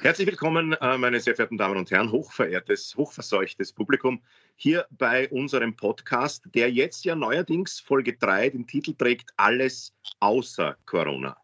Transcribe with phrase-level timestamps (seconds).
[0.00, 4.22] Herzlich willkommen, äh, meine sehr verehrten Damen und Herren, hochverehrtes, hochverseuchtes Publikum,
[4.54, 10.76] hier bei unserem Podcast, der jetzt ja neuerdings Folge 3 den Titel trägt Alles außer
[10.84, 11.36] Corona.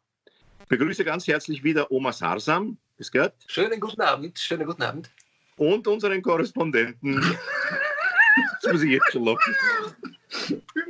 [0.60, 2.76] Ich begrüße ganz herzlich wieder Oma Sarsam.
[2.96, 3.34] Bis gehört.
[3.46, 5.10] Schönen guten Abend, schönen guten Abend.
[5.56, 7.20] Und unseren Korrespondenten,
[8.62, 9.56] das muss ich jetzt schon locken.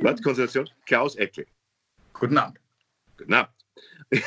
[0.01, 1.45] Warte, Konzentration, Klaus Eckel.
[2.13, 2.59] Guten Abend.
[3.17, 3.53] Guten Abend.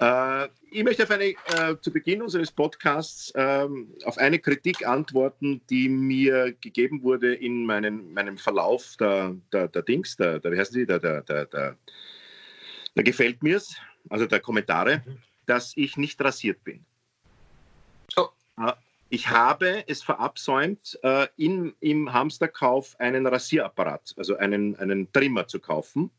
[0.00, 5.60] Äh, ich möchte auf eine, äh, zu Beginn unseres Podcasts ähm, auf eine Kritik antworten,
[5.70, 10.58] die mir gegeben wurde in meinen, meinem Verlauf der, der, der Dings, der, der, wie
[10.58, 11.76] heißen die, der, der, der, der,
[12.94, 13.74] der gefällt mir's,
[14.08, 15.02] also der Kommentare,
[15.46, 16.84] dass ich nicht rasiert bin.
[18.16, 18.28] Oh.
[18.60, 18.72] Äh,
[19.10, 25.58] ich habe es verabsäumt, äh, in, im Hamsterkauf einen Rasierapparat, also einen, einen Trimmer zu
[25.58, 26.10] kaufen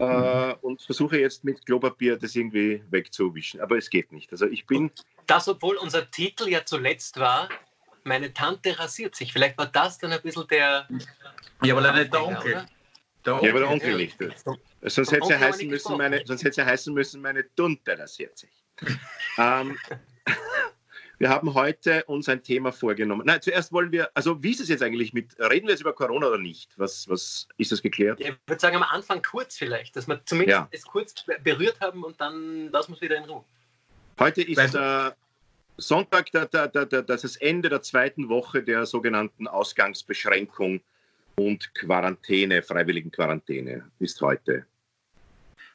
[0.00, 3.60] äh, und versuche jetzt mit Klopapier das irgendwie wegzuwischen.
[3.60, 4.32] Aber es geht nicht.
[4.32, 4.84] Also ich bin.
[4.84, 7.50] Und das, obwohl unser Titel ja zuletzt war,
[8.04, 9.32] meine Tante rasiert sich.
[9.32, 10.88] Vielleicht war das dann ein bisschen der.
[11.62, 12.66] Ja, aber nicht der Onkel.
[13.26, 13.46] Der Onkel.
[13.46, 14.16] Ja, aber der Onkel nicht.
[14.82, 18.38] Sonst hätte es ja heißen müssen, meine, sonst hätte ja heißen müssen, meine Tunte rasiert
[18.38, 18.50] sich.
[19.36, 19.76] ähm,
[21.20, 23.26] wir haben heute uns ein Thema vorgenommen.
[23.26, 25.92] Nein, zuerst wollen wir, also wie ist es jetzt eigentlich mit, reden wir jetzt über
[25.92, 26.72] Corona oder nicht?
[26.78, 28.20] Was, was ist das geklärt?
[28.20, 30.68] Ich würde sagen, am Anfang kurz vielleicht, dass wir zumindest ja.
[30.70, 33.44] es kurz berührt haben und dann lassen wir es wieder in Ruhe.
[34.18, 35.10] Heute ist äh,
[35.76, 40.80] Sonntag, der, der, der, das ist das Ende der zweiten Woche der sogenannten Ausgangsbeschränkung
[41.36, 44.64] und Quarantäne, freiwilligen Quarantäne, ist heute.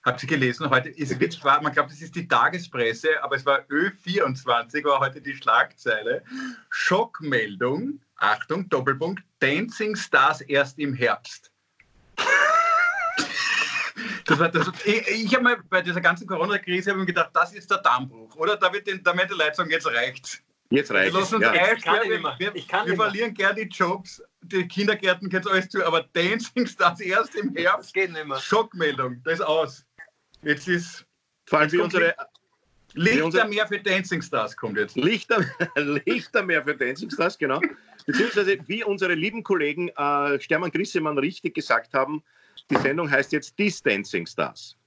[0.06, 0.70] Habt ihr gelesen?
[0.70, 5.00] Heute ist es war, man glaubt, es ist die Tagespresse, aber es war Ö24, war
[5.00, 6.24] heute die Schlagzeile.
[6.70, 11.52] Schockmeldung, Achtung, Doppelpunkt, Dancing Stars erst im Herbst.
[14.26, 17.80] Das war, das, ich ich habe mir bei dieser ganzen Corona-Krise gedacht, das ist der
[17.80, 18.58] Dammbruch, oder?
[18.58, 20.40] Da wird, den, da wird die jetzt reicht's.
[20.70, 21.32] Jetzt reicht es.
[21.32, 21.54] Ja.
[21.74, 26.04] Ich kann wir, wir, wir verlieren gerne die Jobs, die Kindergärten kennt alles zu, aber
[26.14, 27.90] Dancing Stars erst im Herbst.
[27.90, 28.38] Das geht nicht mehr.
[28.38, 29.85] Schockmeldung, das ist aus.
[30.44, 31.06] Jetzt ist.
[31.46, 32.16] Vor allem wie unsere.
[32.96, 34.96] Lichtermeer für Dancing Stars kommt jetzt.
[34.96, 35.46] Lichter,
[36.06, 37.60] Lichtermeer für Dancing Stars, genau.
[38.06, 42.24] Beziehungsweise, wie unsere lieben Kollegen äh, Stermann Grissemann richtig gesagt haben,
[42.70, 44.78] die Sendung heißt jetzt Dis Dancing Stars.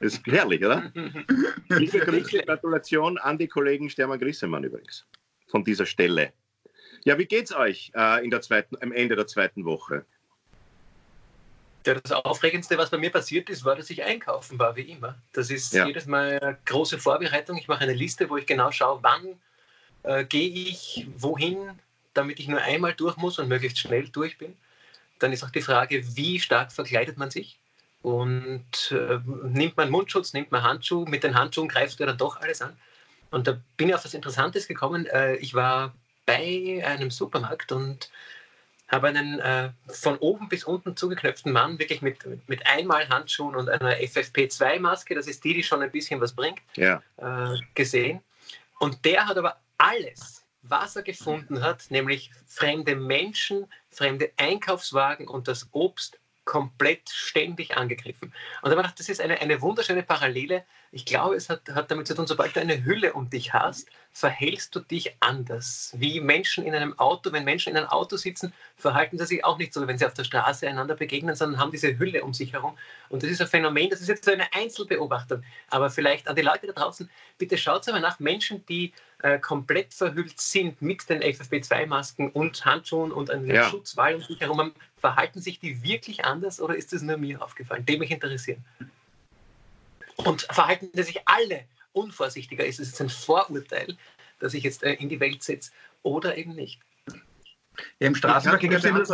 [0.00, 0.90] Das ist herrlich, oder?
[1.68, 5.06] Liebe Grüße, Gratulation an die Kollegen Stermann Grissemann übrigens.
[5.48, 6.32] Von dieser Stelle.
[7.04, 10.06] Ja, wie geht's euch äh, in der zweiten, am Ende der zweiten Woche?
[11.82, 15.14] Das Aufregendste, was bei mir passiert ist, war, dass ich einkaufen war, wie immer.
[15.32, 15.86] Das ist ja.
[15.86, 17.56] jedes Mal eine große Vorbereitung.
[17.56, 19.40] Ich mache eine Liste, wo ich genau schaue, wann
[20.02, 21.78] äh, gehe ich wohin,
[22.12, 24.56] damit ich nur einmal durch muss und möglichst schnell durch bin.
[25.18, 27.58] Dann ist auch die Frage, wie stark verkleidet man sich?
[28.02, 31.08] Und äh, nimmt man Mundschutz, nimmt man Handschuhe?
[31.08, 32.76] Mit den Handschuhen greift er dann doch alles an.
[33.30, 35.06] Und da bin ich auf was Interessantes gekommen.
[35.06, 35.94] Äh, ich war
[36.26, 38.10] bei einem Supermarkt und
[38.90, 42.18] habe einen äh, von oben bis unten zugeknöpften Mann, wirklich mit,
[42.48, 46.60] mit einmal Handschuhen und einer FFP2-Maske, das ist die, die schon ein bisschen was bringt,
[46.76, 47.02] ja.
[47.16, 48.20] äh, gesehen.
[48.78, 55.48] Und der hat aber alles, was er gefunden hat, nämlich fremde Menschen, fremde Einkaufswagen und
[55.48, 58.28] das Obst komplett ständig angegriffen.
[58.28, 58.34] Und
[58.64, 60.64] da habe ich gedacht, das ist eine, eine wunderschöne Parallele.
[60.90, 63.88] Ich glaube, es hat, hat damit zu tun, sobald du eine Hülle um dich hast,
[64.12, 65.94] verhältst du dich anders.
[65.96, 69.58] Wie Menschen in einem Auto, wenn Menschen in einem Auto sitzen, verhalten sie sich auch
[69.58, 72.52] nicht so, wenn sie auf der Straße einander begegnen, sondern haben diese Hülle um sich
[72.52, 72.76] herum.
[73.08, 75.44] Und das ist ein Phänomen, das ist jetzt so eine Einzelbeobachtung.
[75.68, 77.08] Aber vielleicht an die Leute da draußen,
[77.38, 78.92] bitte schaut einmal nach Menschen, die
[79.22, 83.68] äh, komplett verhüllt sind mit den FFP2-Masken und Handschuhen und einem ja.
[83.68, 87.84] Schutzwall um sich herum verhalten sich die wirklich anders oder ist es nur mir aufgefallen?
[87.86, 88.64] Dem mich interessieren.
[90.16, 92.64] Und verhalten sich alle unvorsichtiger?
[92.64, 93.96] Ist es jetzt ein Vorurteil,
[94.38, 95.72] das ich jetzt äh, in die Welt setze
[96.02, 96.80] oder eben nicht?
[97.98, 99.10] Ja, Im Straßenverkehr gibt es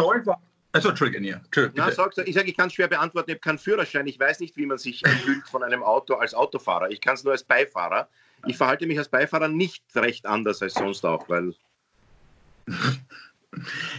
[0.72, 1.40] also, Entschuldigung, ja.
[1.74, 3.30] Na, sag's, ich sage, ich kann es schwer beantworten.
[3.30, 4.06] Ich habe keinen Führerschein.
[4.08, 6.90] Ich weiß nicht, wie man sich fühlt von einem Auto als Autofahrer.
[6.90, 8.10] Ich kann es nur als Beifahrer.
[8.44, 11.54] Ich verhalte mich als Beifahrer nicht recht anders als sonst auch, weil.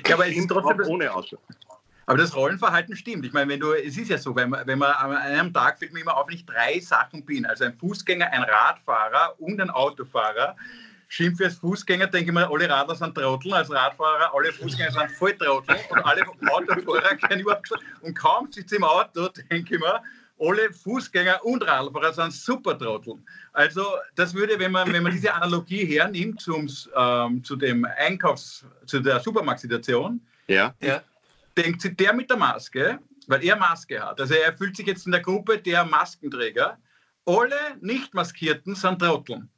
[0.07, 1.39] ja, aber es ist trotzdem ohne Auto.
[2.07, 3.25] Aber das Rollenverhalten stimmt.
[3.25, 5.77] Ich meine, wenn du, es ist ja so, wenn man, wenn man an einem Tag
[5.77, 7.45] fällt mir immer auf, nicht drei Sachen bin.
[7.45, 10.56] Also ein Fußgänger, ein Radfahrer und ein Autofahrer.
[11.09, 15.12] Schimpfe als Fußgänger, denke ich mir, alle Radler sind Trotteln, als Radfahrer, alle Fußgänger sind
[15.12, 17.69] Volltrotteln und alle Autofahrer können überhaupt
[18.01, 20.01] Und kaum sitze im Auto, denke ich mir,
[20.39, 23.21] alle Fußgänger und Radfahrer sind super Trotteln.
[23.51, 23.83] Also
[24.15, 29.01] das würde, wenn man, wenn man diese Analogie hernimmt zum, ähm, zu dem Einkaufs-, zu
[29.01, 30.74] der Supermarktsituation, ja.
[30.81, 31.01] ja
[31.57, 34.21] denkt sich der mit der Maske, weil er Maske hat.
[34.21, 36.77] Also er fühlt sich jetzt in der Gruppe der Maskenträger
[37.27, 39.50] alle Nicht-Maskierten sind Trotteln.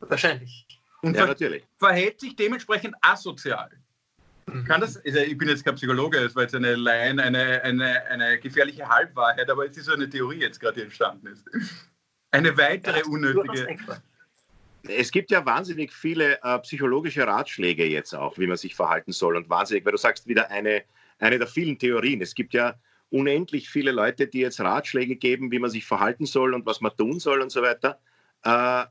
[0.00, 0.66] Wahrscheinlich.
[1.02, 1.64] Und Ja, ver natürlich.
[1.78, 3.70] verhält sich dementsprechend asozial.
[4.46, 4.64] Mhm.
[4.64, 8.04] Kann das, also ich bin jetzt kein Psychologe, es war jetzt eine Laien, eine, eine,
[8.06, 11.48] eine gefährliche Halbwahrheit, aber es ist so eine Theorie jetzt gerade entstanden ist.
[12.32, 13.76] Eine weitere Ja, unnötige.
[14.84, 19.36] Es gibt ja wahnsinnig viele äh, psychologische Ratschläge jetzt auch, wie man sich verhalten soll.
[19.36, 20.82] Und wahnsinnig, weil du sagst wieder eine,
[21.22, 22.20] eine der vielen Theorien.
[22.20, 22.74] Es gibt ja
[23.10, 26.96] unendlich viele Leute, die jetzt Ratschläge geben, wie man sich verhalten soll und was man
[26.96, 28.00] tun soll und so weiter.
[28.44, 28.84] Äh,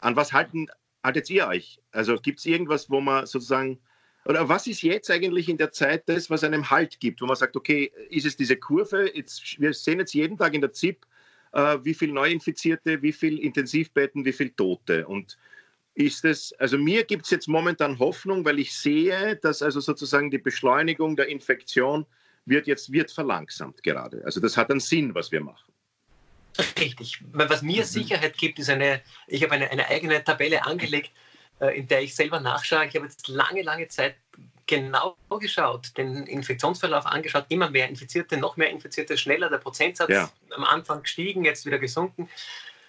[0.00, 0.66] an was halten,
[1.04, 1.80] haltet ihr euch?
[1.92, 3.78] Also gibt es irgendwas, wo man sozusagen,
[4.24, 7.36] oder was ist jetzt eigentlich in der Zeit das, was einem Halt gibt, wo man
[7.36, 9.14] sagt, okay, ist es diese Kurve?
[9.14, 11.06] Jetzt, wir sehen jetzt jeden Tag in der ZIP,
[11.52, 15.06] äh, wie viel Neuinfizierte, wie viel Intensivbetten, wie viel Tote.
[15.06, 15.38] Und
[15.98, 20.30] ist es, also mir gibt es jetzt momentan Hoffnung, weil ich sehe, dass also sozusagen
[20.30, 22.06] die Beschleunigung der Infektion
[22.46, 24.22] wird jetzt wird verlangsamt gerade.
[24.24, 25.72] Also das hat einen Sinn, was wir machen.
[26.78, 27.20] Richtig.
[27.32, 31.10] Was mir Sicherheit gibt, ist eine, ich habe eine, eine eigene Tabelle angelegt,
[31.60, 32.86] äh, in der ich selber nachschaue.
[32.86, 34.14] Ich habe jetzt lange, lange Zeit
[34.66, 40.30] genau geschaut, den Infektionsverlauf angeschaut, immer mehr Infizierte, noch mehr Infizierte, schneller der Prozentsatz Ja.
[40.50, 42.28] am Anfang gestiegen, jetzt wieder gesunken.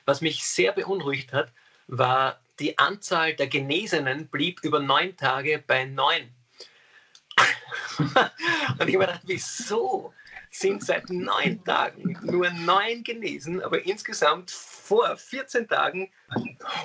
[0.05, 1.51] Was mich sehr beunruhigt hat,
[1.87, 6.29] war die Anzahl der Genesenen blieb über neun Tage bei neun.
[7.99, 10.13] Und ich habe mir gedacht, wieso
[10.51, 16.09] sind seit neun Tagen nur neun genesen, aber insgesamt vor 14 Tagen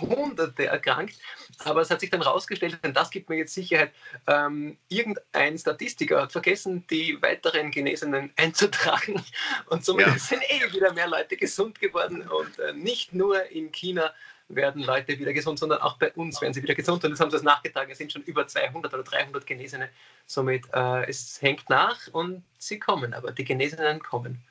[0.03, 1.19] Hunderte erkrankt.
[1.65, 3.93] Aber es hat sich dann rausgestellt, und das gibt mir jetzt Sicherheit,
[4.27, 9.25] ähm, irgendein Statistiker hat vergessen, die weiteren Genesenen einzutragen.
[9.67, 10.19] Und somit Ja.
[10.19, 12.29] sind eh wieder mehr Leute gesund geworden.
[12.29, 14.13] Und äh, nicht nur in China
[14.49, 17.03] werden Leute wieder gesund, sondern auch bei uns werden sie wieder gesund.
[17.05, 19.89] Und jetzt haben sie es nachgetragen, es sind schon über 200 oder 300 Genesene.
[20.27, 24.43] Somit, äh, es hängt nach und sie kommen, aber die Genesenen kommen.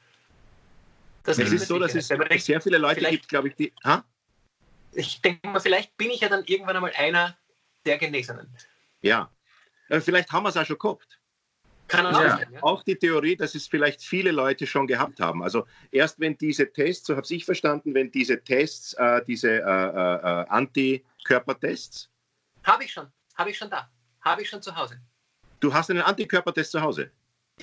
[1.24, 3.74] Das Es ist so, dass es sehr viele Leute gibt, glaube ich, die.
[3.84, 4.04] Ha?
[4.96, 7.38] ich denke mal, vielleicht bin ich ja dann irgendwann einmal einer
[7.86, 8.50] der Genesenen.
[9.02, 9.30] Ja.
[9.90, 11.20] Äh, Vielleicht haben wir es auch schon gehabt.
[11.88, 12.38] Kann auch Ja.
[12.38, 12.48] sein.
[12.54, 12.64] Ja?
[12.64, 15.44] Auch die Theorie, dass es vielleicht viele Leute schon gehabt haben.
[15.44, 19.60] Also erst wenn diese Tests, so habe ich verstanden, wenn diese Tests, äh, diese äh,
[19.62, 22.10] äh, äh, Antikörpertests,
[22.64, 23.08] Habe ich schon.
[23.36, 23.90] Habe ich schon da.
[24.22, 25.00] Habe ich schon zu Hause.
[25.60, 27.12] du hast einen Antikörpertest zu Hause.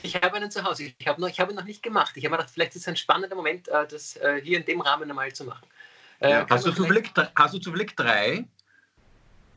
[0.02, 0.92] Ich habe einen zu Hause.
[0.98, 2.12] Ich habe, noch, ich habe ihn noch nicht gemacht.
[2.16, 4.64] Ich habe mir gedacht, vielleicht ist es ein spannender Moment, äh, das äh, hier in
[4.64, 5.66] dem Rahmen einmal zu machen.
[6.20, 6.46] Äh, Ja.
[6.48, 8.46] Hast du, vielleicht- zufällig, hast du zufällig drei?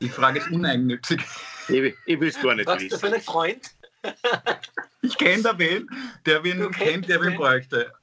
[0.02, 1.22] Die Frage ist uneigennützig.
[1.70, 3.14] Ich, ich will es gar nicht Was ist das für wissen.
[3.16, 3.72] einen Freund?
[5.02, 5.90] Ich kenne da wen,
[6.26, 7.38] der wen kennt, der wen wen?
[7.38, 7.94] bräuchte.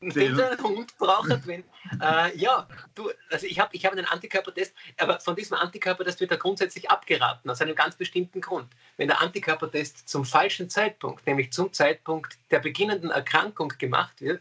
[0.00, 1.62] Den Hund braucht, wenn.
[2.00, 6.30] Äh, ja, du, also ich habe ich hab einen Antikörpertest, aber von diesem Antikörpertest wird
[6.30, 8.68] er grundsätzlich abgeraten, aus einem ganz bestimmten Grund.
[8.96, 14.40] Wenn der Antikörpertest zum falschen Zeitpunkt, nämlich zum Zeitpunkt der beginnenden Erkrankung gemacht wird,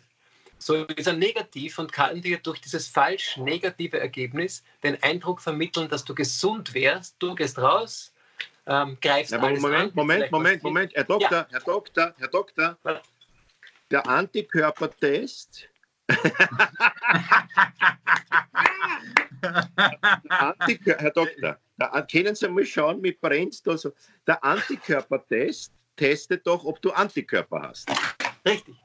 [0.60, 5.90] so ist er negativ und kann dir durch dieses falsch negative Ergebnis den Eindruck vermitteln,
[5.90, 7.16] dass du gesund wärst.
[7.20, 8.14] Du gehst raus,
[8.70, 10.94] ähm, greifst Ja, alles Moment, an, Moment, Moment, Moment.
[10.96, 12.78] Herr Doktor, Herr Doktor, Herr Doktor.
[13.92, 15.68] Der Antikörpertest.
[20.30, 23.92] Antikör Herr Doktor, der, können Sie mal schauen, mit brennt da so.
[24.28, 27.90] Der Antikörpertest testet doch, ob du Antikörper hast.
[28.46, 28.76] Richtig.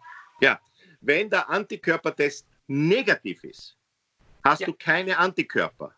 [1.07, 3.77] Wenn der Antikörpertest negativ ist,
[4.43, 4.67] hast Ja.
[4.67, 5.95] du keine Antikörper.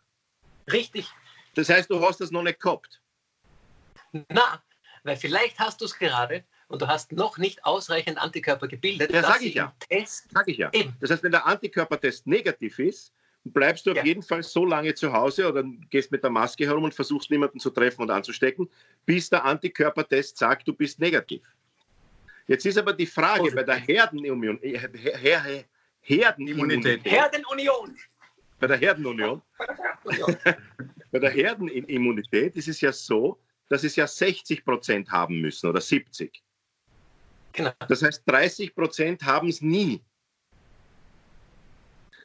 [0.69, 1.09] Richtig.
[1.55, 3.01] Das heißt, du hast das noch nicht gehabt.
[4.29, 4.61] Na,
[5.03, 9.11] weil vielleicht hast du es gerade und du hast noch nicht ausreichend Antikörper gebildet.
[9.11, 9.73] Ja, dass sag ich ja.
[10.31, 10.69] Sag ich ja.
[10.73, 10.93] eben.
[10.99, 13.13] Das heißt, wenn der Antikörpertest negativ ist,
[13.45, 14.03] bleibst du auf Ja.
[14.03, 17.59] jeden Fall so lange zu Hause oder gehst mit der Maske herum und versuchst niemanden
[17.59, 18.69] zu treffen und anzustecken,
[19.05, 21.41] bis der Antikörpertest sagt, du bist negativ.
[22.47, 23.55] Jetzt ist aber die Frage Positiv.
[23.55, 25.63] bei der Herdenimmun äh, Her Her Her
[26.01, 27.97] Herdenimmunität, Herdenunion.
[28.59, 29.41] bei der Herdenunion,
[31.11, 33.37] bei der Herdenimmunität ist es ja so,
[33.69, 36.41] dass es ja 60 Prozent haben müssen oder 70.
[37.53, 37.71] Genau.
[37.87, 40.01] Das heißt, 30 Prozent haben es nie.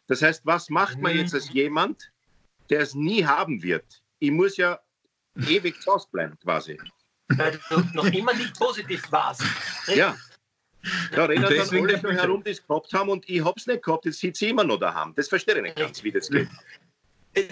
[0.06, 1.18] Das heißt, was macht man Mhm.
[1.20, 2.12] jetzt als jemand,
[2.70, 4.02] der es nie haben wird?
[4.18, 4.78] Ich muss ja
[5.48, 6.78] ewig zu Hause bleiben, quasi.
[7.28, 9.42] Weil du noch immer nicht positiv warst.
[9.86, 10.16] Ja.
[11.12, 14.18] Da Und dann alle herum, die es gehabt haben und ich hab's nicht gehabt, jetzt
[14.18, 15.14] sitze ich immer noch daheim.
[15.14, 16.48] Das verstehe ich nicht ganz, wie das geht.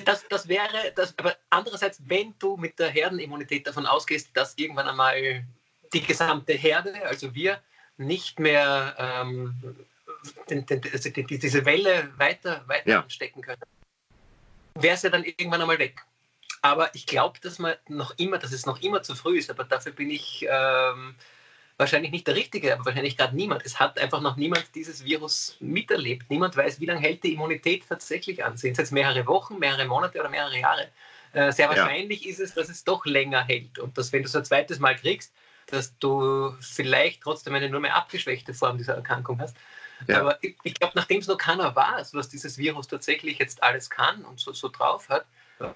[0.04, 4.88] Das, das wäre, das, aber andererseits, wenn du mit der Herdenimmunität davon ausgehst, dass irgendwann
[4.88, 5.46] einmal
[5.92, 7.62] die gesamte Herde, also wir,
[7.96, 9.76] nicht mehr ähm,
[10.48, 13.00] den, den, also die, die, diese Welle weiter, weiter Ja.
[13.00, 13.62] anstecken können,
[14.74, 16.02] wäre es ja dann irgendwann einmal weg.
[16.62, 19.64] Aber ich glaube, dass man noch immer, dass es noch immer zu früh ist, aber
[19.64, 21.14] dafür bin ich ähm,
[21.80, 23.64] wahrscheinlich nicht der Richtige, aber wahrscheinlich gerade niemand.
[23.64, 26.30] Es hat einfach noch niemand dieses Virus miterlebt.
[26.30, 28.56] Niemand weiß, wie lange hält die Immunität tatsächlich an.
[28.56, 30.88] Sind es jetzt mehrere Wochen, mehrere Monate oder mehrere Jahre?
[31.32, 32.30] Äh, sehr wahrscheinlich ja.
[32.30, 34.94] ist es, dass es doch länger hält und dass, wenn du es ein zweites Mal
[34.94, 35.32] kriegst,
[35.66, 39.56] dass du vielleicht trotzdem eine nur mehr abgeschwächte Form dieser Erkrankung hast.
[40.06, 40.20] Ja.
[40.20, 43.88] Aber ich, ich glaube, nachdem es noch keiner weiß, was dieses Virus tatsächlich jetzt alles
[43.88, 45.26] kann und so, so drauf hat,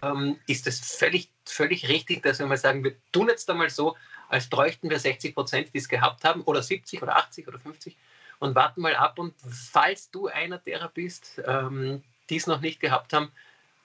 [0.02, 3.96] ähm, ist es völlig, völlig richtig, dass wir mal sagen, wir tun jetzt einmal so,
[4.28, 7.96] als bräuchten wir 60 Prozent, die es gehabt haben, oder 70 oder 80 oder 50
[8.38, 9.18] und warten mal ab.
[9.18, 13.30] Und falls du einer derer bist, ähm, die es noch nicht gehabt haben,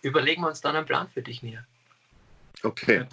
[0.01, 1.65] überlegen wir uns dann einen Plan für dich näher.
[2.63, 3.05] Okay.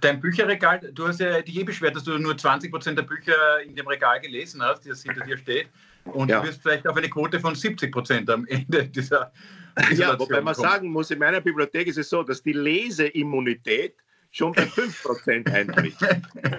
[0.00, 3.60] Dein Bücherregal, du hast ja dich eh beschwert, dass du nur 20 Prozent der Bücher
[3.62, 5.68] in dem Regal gelesen hast, das hinter dir steht.
[6.04, 6.40] Und ja.
[6.40, 9.32] du wirst vielleicht auf eine Quote von 70 Prozent am Ende dieser.
[9.94, 10.68] Ja, wobei man kommen.
[10.68, 13.96] sagen muss, in meiner Bibliothek ist es so, dass die Leseimmunität
[14.32, 15.94] schon bei 5% eintritt.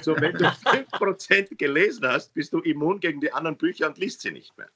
[0.02, 4.22] so, wenn du 5% gelesen hast, bist du immun gegen die anderen Bücher und liest
[4.22, 4.70] sie nicht mehr.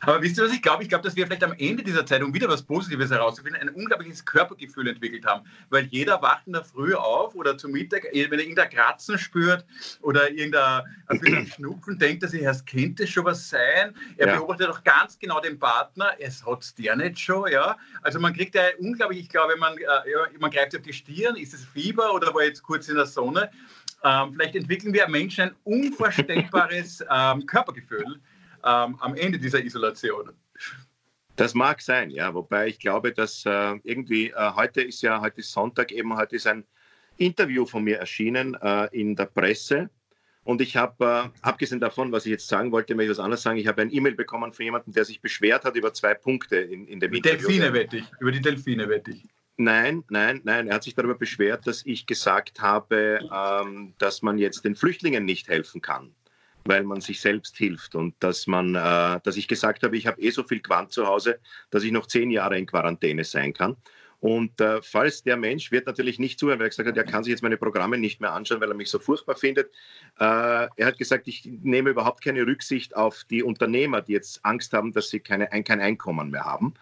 [0.00, 0.82] Aber wisst ihr, was ich glaube?
[0.82, 3.68] Ich glaube, dass wir vielleicht am Ende dieser Zeit, um wieder was Positives herauszufinden, ein
[3.68, 5.44] unglaubliches Körpergefühl entwickelt haben.
[5.70, 9.64] Weil jeder wacht in der Früh auf oder zum Mittag, wenn er irgendein Kratzen spürt
[10.00, 10.84] oder irgendein
[11.54, 13.94] Schnupfen, denkt er sich, es könnte schon was sein.
[14.16, 14.36] Er ja.
[14.36, 17.50] beobachtet auch ganz genau den Partner, es hat es der nicht schon.
[17.50, 17.76] Ja?
[18.02, 21.54] Also man kriegt ja unglaublich, ich glaube, man, äh, man greift auf die Stirn, ist
[21.54, 23.50] es Fieber oder war jetzt kurz in der Sonne?
[24.04, 28.20] Ähm, vielleicht entwickeln wir Menschen ein unvorstellbares ähm, Körpergefühl
[28.64, 30.30] ähm, am Ende dieser Isolation.
[31.36, 32.34] Das mag sein, ja.
[32.34, 36.36] Wobei ich glaube, dass äh, irgendwie äh, heute ist ja heute ist Sonntag eben heute
[36.36, 36.64] ist ein
[37.16, 39.90] Interview von mir erschienen äh, in der Presse.
[40.44, 43.42] Und ich habe, äh, abgesehen davon, was ich jetzt sagen wollte, möchte ich was anderes
[43.42, 43.58] sagen.
[43.58, 46.86] Ich habe ein E-Mail bekommen von jemandem, der sich beschwert hat über zwei Punkte in,
[46.88, 47.48] in dem die Interview.
[47.48, 48.04] Delfine wette ich.
[48.18, 49.24] Über die Delfine wette ich.
[49.60, 50.68] Nein, nein, nein.
[50.68, 55.24] Er hat sich darüber beschwert, dass ich gesagt habe, ähm, dass man jetzt den Flüchtlingen
[55.24, 56.14] nicht helfen kann,
[56.64, 60.20] weil man sich selbst hilft und dass man, äh, dass ich gesagt habe, ich habe
[60.22, 63.76] eh so viel Quant zu Hause, dass ich noch zehn Jahre in Quarantäne sein kann.
[64.20, 67.22] Und äh, falls der Mensch wird natürlich nicht zuhören, weil er gesagt hat, er kann
[67.22, 69.70] sich jetzt meine Programme nicht mehr anschauen, weil er mich so furchtbar findet.
[70.18, 74.72] Äh, er hat gesagt, ich nehme überhaupt keine Rücksicht auf die Unternehmer, die jetzt Angst
[74.72, 76.74] haben, dass sie keine, kein Einkommen mehr haben.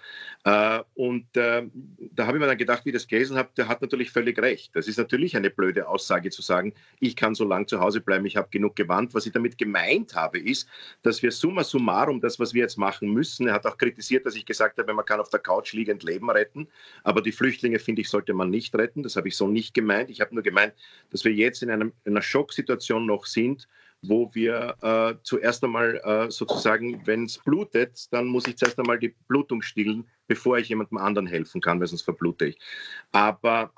[0.47, 1.67] Äh, und äh,
[2.13, 4.39] da habe ich mir dann gedacht, wie ich das gelesen habe, der hat natürlich völlig
[4.39, 4.71] recht.
[4.77, 8.25] Das ist natürlich eine blöde Aussage zu sagen, ich kann so lange zu Hause bleiben,
[8.27, 9.13] ich habe genug gewandt.
[9.13, 10.69] Was ich damit gemeint habe, ist,
[11.03, 14.37] dass wir summa summarum das, was wir jetzt machen müssen, er hat auch kritisiert, dass
[14.37, 16.69] ich gesagt habe, man kann auf der Couch liegend Leben retten,
[17.03, 19.03] aber die Flüchtlinge, finde ich, sollte man nicht retten.
[19.03, 20.11] Das habe ich so nicht gemeint.
[20.11, 20.75] Ich habe nur gemeint,
[21.11, 23.67] dass wir jetzt in, einem, in einer Schocksituation noch sind,
[24.09, 28.99] wo wir äh, zuerst einmal äh, sozusagen, wenn es blutet, dann muss ich zuerst einmal
[28.99, 32.59] die Blutung stillen, bevor ich jemandem anderen helfen kann, weil sonst verblute ich.
[33.13, 33.73] Aber,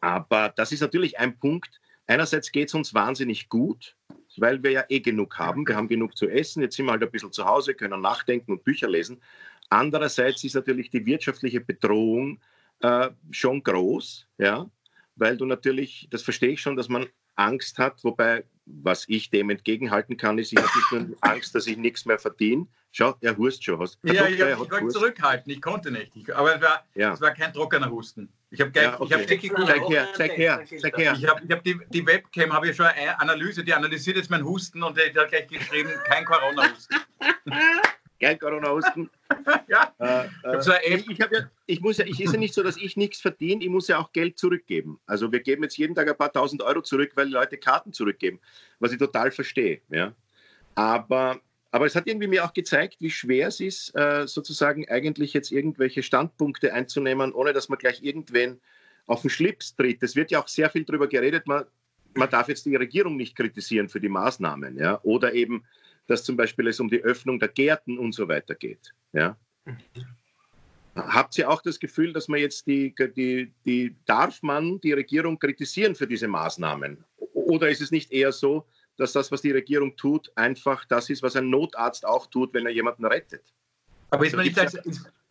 [0.00, 1.80] aber das ist natürlich ein Punkt.
[2.06, 3.96] Einerseits geht es uns wahnsinnig gut,
[4.36, 5.66] weil wir ja eh genug haben.
[5.66, 6.62] Wir haben genug zu essen.
[6.62, 9.20] Jetzt sind wir halt ein bisschen zu Hause, können nachdenken und Bücher lesen.
[9.68, 12.40] Andererseits ist natürlich die wirtschaftliche Bedrohung
[12.80, 14.68] äh, schon groß, ja,
[15.16, 17.06] weil du natürlich, das verstehe ich schon, dass man
[17.36, 21.66] Angst hat, wobei, was ich dem entgegenhalten kann, ist, ich habe nicht nur Angst, dass
[21.66, 22.66] ich nichts mehr verdiene.
[22.94, 23.80] Schau, er hust schon.
[23.80, 23.98] Hast.
[24.02, 26.12] Ja, Doktor, ich, ich wollte zurückhalten, ich konnte nicht.
[26.14, 27.14] Ich, aber es war, ja.
[27.14, 28.28] es war kein trockener Husten.
[28.50, 29.14] Ich habe ja, okay.
[29.14, 31.14] hab zeig her, zeig her, zeig her.
[31.16, 34.44] Ich habe hab die, die Webcam, habe ich schon eine Analyse, die analysiert jetzt mein
[34.44, 36.96] Husten und die hat gleich geschrieben, kein Corona-Husten.
[38.22, 39.10] kein Corona-Husten.
[39.68, 39.92] ja.
[39.98, 41.28] Äh, äh, ich, ich, ja,
[41.66, 43.98] ich, muss ja, ich ist ja nicht so, dass ich nichts verdiene, ich muss ja
[43.98, 45.00] auch Geld zurückgeben.
[45.06, 47.92] Also wir geben jetzt jeden Tag ein paar tausend Euro zurück, weil die Leute Karten
[47.92, 48.38] zurückgeben,
[48.78, 49.80] was ich total verstehe.
[49.90, 50.14] Ja.
[50.76, 51.40] Aber,
[51.72, 55.50] aber es hat irgendwie mir auch gezeigt, wie schwer es ist, äh, sozusagen eigentlich jetzt
[55.50, 58.60] irgendwelche Standpunkte einzunehmen, ohne dass man gleich irgendwen
[59.06, 60.02] auf den Schlips tritt.
[60.02, 61.64] Es wird ja auch sehr viel darüber geredet, man,
[62.14, 64.78] man darf jetzt die Regierung nicht kritisieren für die Maßnahmen.
[64.78, 65.00] Ja.
[65.02, 65.64] Oder eben
[66.06, 68.92] dass zum Beispiel es um die Öffnung der Gärten und so weiter geht.
[69.12, 69.36] Ja?
[70.94, 75.38] Habt ihr auch das Gefühl, dass man jetzt die, die, die, darf man die Regierung
[75.38, 77.04] kritisieren für diese Maßnahmen?
[77.32, 78.66] Oder ist es nicht eher so,
[78.98, 82.66] dass das, was die Regierung tut, einfach das ist, was ein Notarzt auch tut, wenn
[82.66, 83.42] er jemanden rettet?
[84.10, 84.74] Aber ist man nicht als,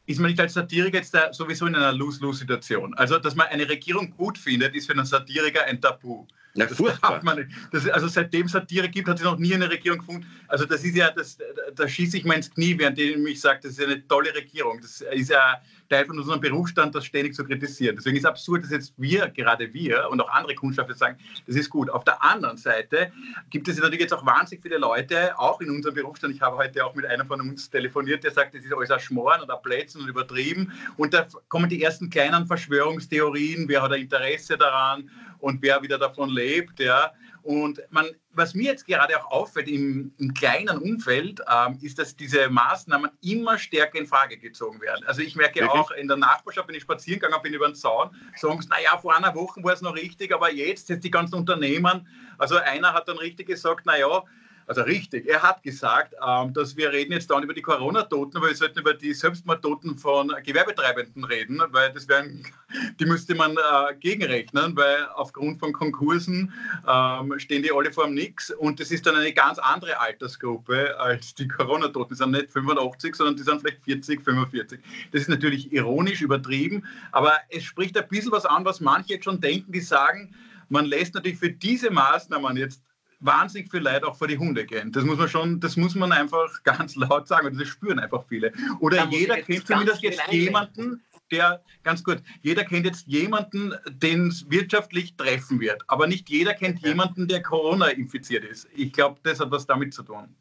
[0.07, 2.95] ist man nicht als Satiriker jetzt sowieso in einer Lose-Lose-Situation?
[2.95, 6.25] Also, dass man eine Regierung gut findet, ist für einen Satiriker ein Tabu.
[6.53, 7.21] Na, das furchtbar.
[7.23, 10.27] Man, das, also seitdem es Satire gibt, hat es noch nie eine Regierung gefunden.
[10.47, 11.37] Also das ist ja, das,
[11.75, 14.79] da schieße ich mir ins Knie, während ich sage, das ist eine tolle Regierung.
[14.81, 17.95] Das ist ja Teil von unserem Berufsstand, das ständig zu kritisieren.
[17.95, 21.17] Deswegen ist es absurd, dass jetzt wir, gerade wir und auch andere Kundschafter sagen,
[21.47, 21.89] das ist gut.
[21.89, 23.11] Auf der anderen Seite
[23.49, 26.33] gibt es natürlich jetzt auch wahnsinnig viele Leute, auch in unserem Berufsstand.
[26.33, 28.99] Ich habe heute auch mit einem von uns telefoniert, der sagt, das ist alles ein
[28.99, 30.71] Schmoren oder Plätzen und übertrieben.
[30.97, 35.09] Und da kommen die ersten kleinen Verschwörungstheorien, wer hat ein Interesse daran
[35.41, 36.79] und wer wieder davon lebt.
[36.79, 37.11] Ja.
[37.43, 42.15] Und man, was mir jetzt gerade auch auffällt im, im kleinen Umfeld, ähm, ist, dass
[42.15, 45.03] diese Maßnahmen immer stärker in Frage gezogen werden.
[45.07, 45.81] Also ich merke Wirklich?
[45.81, 48.97] auch in der Nachbarschaft, wenn ich spazieren gegangen bin über den Zaun, sagen sie, naja,
[48.99, 52.07] vor einer Woche war es noch richtig, aber jetzt, jetzt die ganzen Unternehmen,
[52.37, 54.23] also einer hat dann richtig gesagt, naja,
[54.71, 58.47] also richtig, er hat gesagt, ähm, dass wir reden jetzt dann über die Corona-Toten, aber
[58.47, 62.47] wir sollten über die Selbstmordtoten von Gewerbetreibenden reden, weil das wären,
[62.99, 66.53] die müsste man äh, gegenrechnen, weil aufgrund von Konkursen
[66.87, 70.97] ähm, stehen die alle vor dem Nix und das ist dann eine ganz andere Altersgruppe
[70.97, 72.13] als die Corona-Toten.
[72.13, 74.79] Die sind nicht 85, sondern die sind vielleicht 40, 45.
[75.11, 79.25] Das ist natürlich ironisch übertrieben, aber es spricht ein bisschen was an, was manche jetzt
[79.25, 80.33] schon denken, die sagen,
[80.69, 82.81] man lässt natürlich für diese Maßnahmen jetzt
[83.21, 84.91] wahnsinnig viel Leid auch vor die Hunde gehen.
[84.91, 88.25] Das muss man schon, das muss man einfach ganz laut sagen und das spüren einfach
[88.27, 88.51] viele.
[88.79, 91.01] Oder jeder kennt zumindest jetzt jemanden,
[91.31, 95.81] der, ganz gut, jeder kennt jetzt jemanden, den es wirtschaftlich treffen wird.
[95.87, 96.89] Aber nicht jeder kennt ja.
[96.89, 98.67] jemanden, der Corona infiziert ist.
[98.75, 100.35] Ich glaube, das hat was damit zu tun.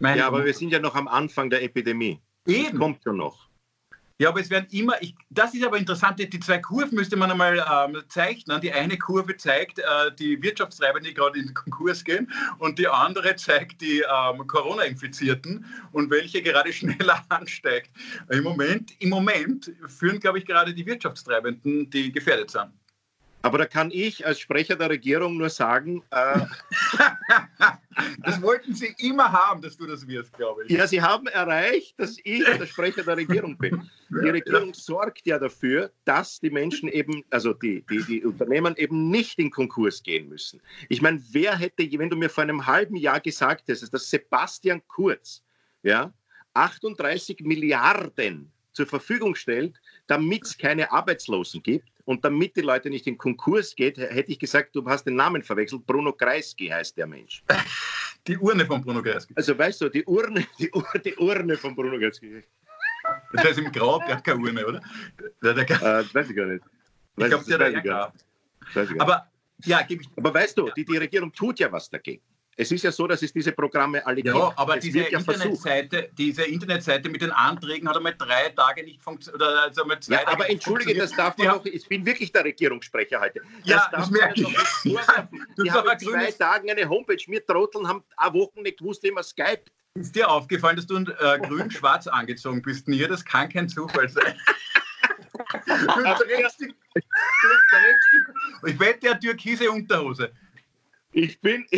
[0.00, 2.20] Meine ja, aber wir sind ja noch am Anfang der Epidemie.
[2.46, 2.70] Eben.
[2.70, 3.48] Das kommt ja noch.
[4.22, 7.32] Ja, aber es werden immer, ich, das ist aber interessant, die zwei Kurven müsste man
[7.32, 8.60] einmal ähm, zeichnen.
[8.60, 9.82] Die eine Kurve zeigt äh,
[10.16, 15.66] die Wirtschaftstreibenden, die gerade in den Konkurs gehen, und die andere zeigt die ähm, Corona-Infizierten
[15.90, 17.90] und welche gerade schneller ansteigt.
[18.30, 22.70] Im Moment, Im Moment führen, glaube ich, gerade die Wirtschaftstreibenden, die gefährdet sind.
[23.42, 26.02] Aber da kann ich als Sprecher der Regierung nur sagen.
[26.10, 26.40] Äh,
[28.24, 30.70] das wollten Sie immer haben, dass du das wirst, glaube ich.
[30.70, 33.90] Ja, Sie haben erreicht, dass ich der Sprecher der Regierung bin.
[34.10, 34.74] Die Regierung ja.
[34.74, 39.50] sorgt ja dafür, dass die Menschen eben, also die, die, die Unternehmen eben nicht in
[39.50, 40.60] Konkurs gehen müssen.
[40.88, 44.82] Ich meine, wer hätte, wenn du mir vor einem halben Jahr gesagt hättest, dass Sebastian
[44.86, 45.42] Kurz
[45.82, 46.12] ja,
[46.54, 49.74] 38 Milliarden zur Verfügung stellt,
[50.06, 54.38] damit es keine Arbeitslosen gibt, und damit die Leute nicht in Konkurs geht, hätte ich
[54.38, 55.86] gesagt, du hast den Namen verwechselt.
[55.86, 57.42] Bruno Kreisky heißt der Mensch.
[58.26, 59.34] Die Urne von Bruno Kreisky.
[59.34, 62.44] Also weißt du, die Urne, die, Ur, die Urne von Bruno Kreisky.
[63.32, 64.80] Das heißt im Grab, der hat keine Urne, oder?
[65.42, 66.64] Der, der äh, weiß ich gar nicht.
[67.16, 68.12] Weiß, ich glaube, der hat ja.
[69.00, 69.28] Aber,
[69.64, 70.08] ja, ich.
[70.16, 72.22] Aber weißt du, die, die Regierung tut ja was dagegen.
[72.56, 74.36] Es ist ja so, dass es diese Programme alle ja, gibt.
[74.36, 79.42] Ja, aber diese Internetseite, diese Internetseite mit den Anträgen hat einmal drei Tage nicht funktioniert.
[79.42, 81.64] Also zwei ja, Tage aber entschuldige, das darf man auch.
[81.64, 83.40] Ich bin wirklich der Regierungssprecher heute.
[83.40, 84.46] Das ja, das merke ich.
[84.84, 84.98] Die
[85.70, 87.22] haben in zwei Tagen eine Homepage.
[87.26, 89.64] Wir Trotteln haben eine Woche nicht gewusst, wie man Skype.
[89.94, 92.88] Ist dir aufgefallen, dass du äh, grün-schwarz angezogen bist?
[92.88, 94.38] Mir, das kann kein Zufall sein.
[95.66, 96.74] du trägst die,
[98.66, 100.32] ich wette, der türkise Unterhose.
[101.12, 101.66] Ich bin,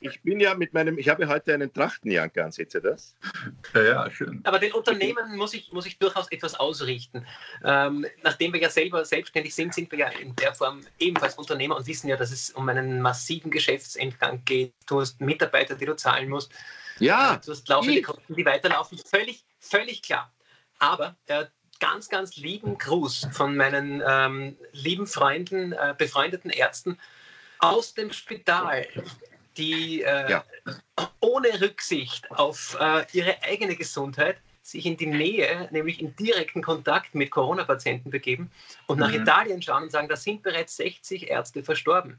[0.00, 3.16] ich bin ja mit meinem, ich habe heute einen Trachtenjanker an, seht ihr das?
[3.74, 4.40] Ja, ja, schön.
[4.44, 7.26] Aber den Unternehmen muss ich, muss ich durchaus etwas ausrichten.
[7.64, 11.76] Ähm, nachdem wir ja selber selbstständig sind, sind wir ja in der Form ebenfalls Unternehmer
[11.76, 14.72] und wissen ja, dass es um einen massiven Geschäftsentgang geht.
[14.86, 16.52] Du hast Mitarbeiter, die du zahlen musst.
[17.00, 17.40] Ja.
[17.44, 18.98] Du hast laufende Kosten, die weiterlaufen.
[18.98, 20.32] Völlig, völlig klar.
[20.78, 21.46] Aber äh,
[21.80, 26.98] ganz, ganz lieben Gruß von meinen ähm, lieben Freunden, äh, befreundeten Ärzten
[27.58, 28.86] aus dem Spital,
[29.56, 30.44] die äh, ja.
[31.20, 37.14] ohne Rücksicht auf äh, ihre eigene Gesundheit sich in die Nähe, nämlich in direkten Kontakt
[37.14, 38.50] mit Corona-Patienten begeben
[38.86, 39.22] und nach mhm.
[39.22, 42.18] Italien schauen und sagen, da sind bereits 60 Ärzte verstorben.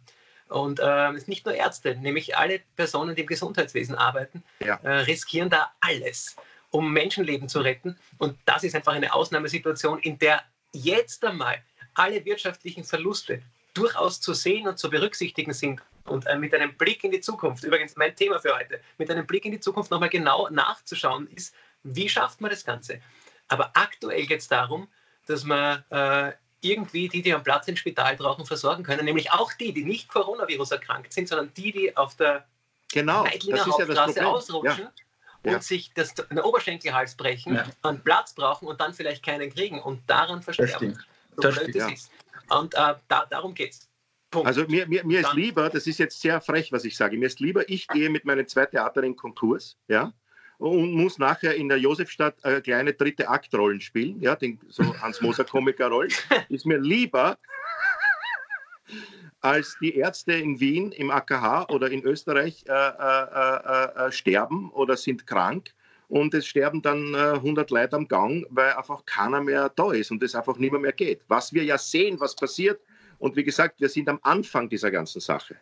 [0.50, 4.76] Und äh, nicht nur Ärzte, nämlich alle Personen, die im Gesundheitswesen arbeiten, ja.
[4.84, 6.36] äh, riskieren da alles
[6.72, 7.98] um Menschenleben zu retten.
[8.18, 10.42] Und das ist einfach eine Ausnahmesituation, in der
[10.74, 11.62] jetzt einmal
[11.94, 13.42] alle wirtschaftlichen Verluste
[13.74, 15.82] durchaus zu sehen und zu berücksichtigen sind.
[16.06, 19.28] Und äh, mit einem Blick in die Zukunft, übrigens mein Thema für heute, mit einem
[19.28, 21.54] Blick in die Zukunft nochmal genau nachzuschauen ist,
[21.84, 23.00] wie schafft man das Ganze?
[23.48, 24.88] Aber aktuell geht es darum,
[25.28, 26.32] dass man äh,
[26.62, 30.10] irgendwie die, die am Platz im Spital brauchen, versorgen können, nämlich auch die, die nicht
[30.10, 32.48] Coronavirus erkrankt sind, sondern die, die auf der
[32.92, 34.86] genau, Meidlinger Hauptstraße ja ausrutschen.
[34.86, 34.92] Ja
[35.44, 35.62] und ja.
[35.62, 37.66] sich das, den Oberschenkelhals brechen, ja.
[37.82, 41.00] einen Platz brauchen und dann vielleicht keinen kriegen und daran versterben.
[41.36, 41.90] So das blöd das ja.
[41.90, 42.12] ist.
[42.50, 43.88] Und äh, da, darum geht's.
[44.30, 44.48] Punkt.
[44.48, 47.26] Also mir, mir, mir ist lieber, das ist jetzt sehr frech, was ich sage, mir
[47.26, 50.14] ist lieber, ich gehe mit meinen zwei Theatern in Konkurs, ja,
[50.58, 56.14] und muss nachher in der Josefstadt eine kleine dritte Aktrollen spielen, ja, den, so Hans-Moser-Komiker-Rollen,
[56.50, 57.38] ist mir lieber,
[59.42, 64.70] als die Ärzte in Wien im AKH oder in Österreich äh, äh, äh, äh, sterben
[64.72, 65.74] oder sind krank
[66.08, 70.22] und es sterben dann 100 Leute am Gang, weil einfach keiner mehr da ist und
[70.22, 71.22] es einfach mehr, mehr geht.
[71.28, 72.82] Was wir ja sehen, was passiert
[73.18, 75.56] und wie gesagt, wir sind am Anfang dieser ganzen Sache.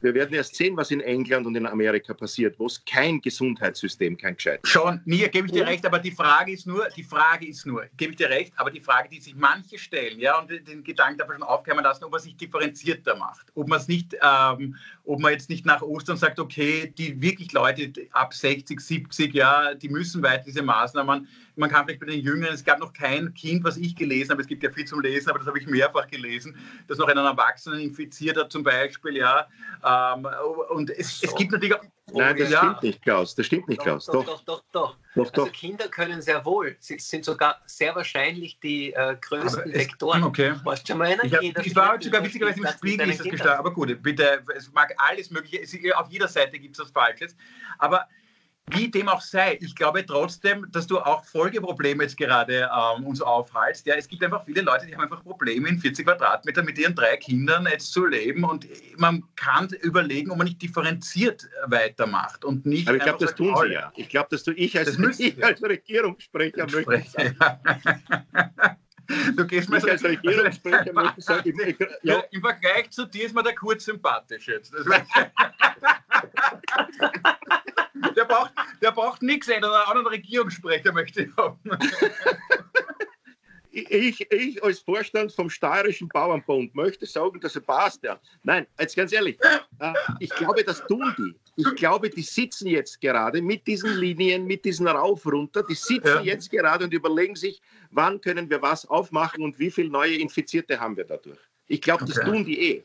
[0.00, 4.16] Wir werden erst sehen, was in England und in Amerika passiert, wo es kein Gesundheitssystem,
[4.16, 4.60] kein gescheit.
[4.62, 7.86] Schon, nie, gebe ich dir recht, aber die Frage ist nur, die Frage ist nur,
[7.96, 11.18] gebe ich dir recht, aber die Frage, die sich manche stellen, ja, und den Gedanken
[11.18, 14.76] darf man schon aufkeimen lassen, ob man sich differenzierter macht, ob man es nicht, ähm,
[15.04, 19.74] ob man jetzt nicht nach Ostern sagt, okay, die wirklich Leute ab 60, 70, ja,
[19.74, 21.26] die müssen weiter diese Maßnahmen
[21.58, 24.40] man kann vielleicht bei den Jüngeren, es gab noch kein Kind, was ich gelesen habe,
[24.40, 27.24] es gibt ja viel zum Lesen, aber das habe ich mehrfach gelesen, das noch einen
[27.24, 29.46] Erwachsenen infiziert hat zum Beispiel, ja.
[29.84, 30.26] Ähm,
[30.70, 32.58] und es, es gibt natürlich auch Nein, das ja.
[32.58, 33.34] stimmt nicht, Klaus.
[33.34, 34.06] Das stimmt nicht, Klaus.
[34.06, 34.62] Doch, doch, doch.
[34.72, 35.30] doch, doch.
[35.30, 36.76] doch also Kinder können sehr wohl.
[36.80, 40.24] Sie sind sogar sehr wahrscheinlich die äh, größten es, Vektoren.
[40.24, 40.54] Okay.
[40.64, 41.24] Warst schon mal einer?
[41.24, 43.58] Ich, hab, ich war sogar witzigerweise im Spiegel ist das gestartet.
[43.58, 45.98] Aber gut, bitte, es mag alles Mögliche.
[45.98, 47.36] Auf jeder Seite gibt es was Falsches.
[47.78, 48.08] Aber
[48.72, 53.20] wie dem auch sei, ich glaube trotzdem, dass du auch Folgeprobleme jetzt gerade ähm, uns
[53.20, 53.86] aufhalst.
[53.86, 56.94] Ja, es gibt einfach viele Leute, die haben einfach Probleme, in 40 Quadratmetern mit ihren
[56.94, 62.66] drei Kindern jetzt zu leben und man kann überlegen, ob man nicht differenziert weitermacht und
[62.66, 62.88] nicht.
[62.88, 63.92] Aber ich glaube, das tun sie ja.
[63.96, 67.34] Ich glaube, dass du ich als, ich als Regierungssprecher möchte.
[69.36, 71.54] Du gehst mir als Regierungssprecher möchte sagen,
[72.02, 72.22] ja.
[72.30, 74.74] Im Vergleich zu dir ist mir der kurz sympathisch jetzt.
[78.16, 81.58] der braucht, der braucht nichts ändern, einen anderen Regierungssprecher möchte ich haben.
[83.70, 88.02] Ich, ich, als Vorstand vom Steirischen Bauernbund möchte sagen, dass er passt.
[88.02, 88.18] Ja.
[88.42, 89.38] Nein, jetzt ganz ehrlich,
[89.78, 91.34] äh, ich glaube, das tun die.
[91.56, 96.06] Ich glaube, die sitzen jetzt gerade mit diesen Linien, mit diesen Rauf runter, die sitzen
[96.06, 96.20] ja.
[96.22, 100.78] jetzt gerade und überlegen sich, wann können wir was aufmachen und wie viele neue Infizierte
[100.80, 101.38] haben wir dadurch.
[101.66, 102.30] Ich glaube, das okay.
[102.30, 102.84] tun die eh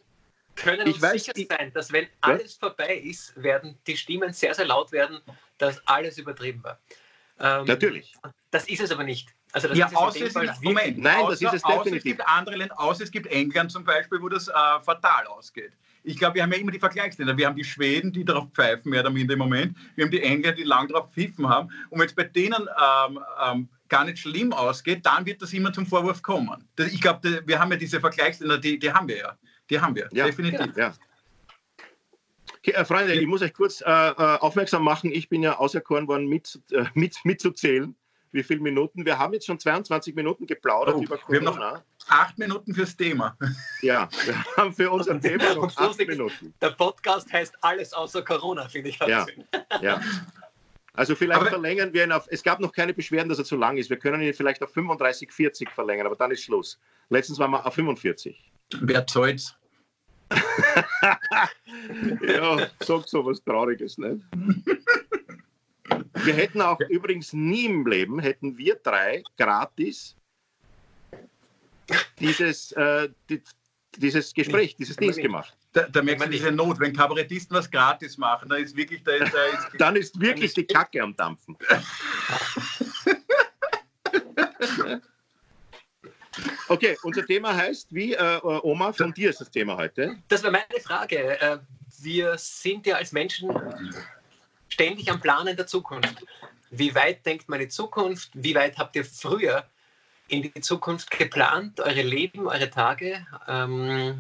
[0.56, 2.68] können ich uns weiß, sicher sein, dass wenn alles ja?
[2.68, 5.20] vorbei ist, werden die Stimmen sehr, sehr laut werden,
[5.58, 6.80] dass alles übertrieben war.
[7.40, 8.14] Ähm, Natürlich.
[8.52, 9.30] Das ist es aber nicht.
[9.54, 11.98] Also das ja, ist außer es ist, Moment, Nein, außer, das ist es definitiv.
[11.98, 15.72] es gibt andere Länder, außer es gibt England zum Beispiel, wo das äh, fatal ausgeht.
[16.04, 17.38] Ich glaube, wir haben ja immer die Vergleichsländer.
[17.38, 19.78] Wir haben die Schweden, die darauf pfeifen, mehr oder minder im Moment.
[19.96, 21.70] Wir haben die Engländer, die lang darauf pfiffen haben.
[21.90, 22.68] Und wenn es bei denen
[23.08, 26.68] ähm, ähm, gar nicht schlimm ausgeht, dann wird das immer zum Vorwurf kommen.
[26.76, 29.38] Das, ich glaube, wir haben ja diese Vergleichsländer, die, die haben wir ja.
[29.70, 30.76] Die haben wir, ja, definitiv.
[30.76, 30.94] Ja.
[32.58, 35.12] Okay, äh, Freunde, ich muss euch kurz äh, äh, aufmerksam machen.
[35.12, 37.96] Ich bin ja auserkoren worden, mit, äh, mit, mitzuzählen,
[38.34, 39.06] wie viele Minuten.
[39.06, 41.42] Wir haben jetzt schon 22 Minuten geplaudert oh, über Corona.
[41.42, 43.38] Wir haben noch acht Minuten fürs Thema.
[43.82, 46.54] Ja, wir haben für unser Thema noch acht Minuten.
[46.62, 49.00] Der Podcast heißt Alles außer Corona, finde ich.
[49.00, 49.26] Ja,
[49.82, 50.02] ja.
[50.96, 53.56] Also vielleicht aber verlängern wir ihn auf, es gab noch keine Beschwerden, dass er zu
[53.56, 53.90] lang ist.
[53.90, 56.80] Wir können ihn vielleicht auf 35, 40 verlängern, aber dann ist Schluss.
[57.10, 58.52] Letztens waren wir auf 45.
[58.80, 59.56] Wer zahlt's?
[62.22, 64.24] ja, sagt so was Trauriges, nicht?
[66.24, 70.16] Wir hätten auch übrigens nie im Leben, hätten wir drei gratis
[72.20, 73.42] dieses, äh, die,
[73.98, 75.56] dieses Gespräch, dieses Dienst gemacht.
[75.74, 79.12] Da, da merkt man diese Not, wenn Kabarettisten was gratis machen, dann ist wirklich, da
[79.12, 81.58] ist, da ist, dann ist wirklich die Kacke am Dampfen.
[86.68, 90.16] Okay, unser Thema heißt, wie äh, Oma, von dir ist das Thema heute.
[90.30, 91.40] Das war meine Frage.
[91.40, 91.60] Äh,
[92.02, 93.50] wir sind ja als Menschen
[94.74, 96.26] ständig am Planen der Zukunft.
[96.72, 98.32] Wie weit denkt man in die Zukunft?
[98.34, 99.66] Wie weit habt ihr früher
[100.28, 103.26] in die Zukunft geplant, eure Leben, eure Tage?
[103.48, 104.20] Ähm,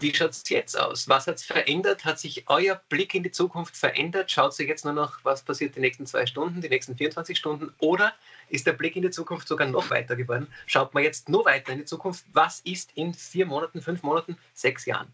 [0.00, 1.08] wie schaut es jetzt aus?
[1.08, 2.04] Was hat es verändert?
[2.04, 4.30] Hat sich euer Blick in die Zukunft verändert?
[4.30, 7.72] Schaut ihr jetzt nur noch, was passiert die nächsten zwei Stunden, die nächsten 24 Stunden?
[7.78, 8.14] Oder
[8.48, 10.48] ist der Blick in die Zukunft sogar noch weiter geworden?
[10.66, 12.24] Schaut man jetzt nur weiter in die Zukunft?
[12.32, 15.12] Was ist in vier Monaten, fünf Monaten, sechs Jahren?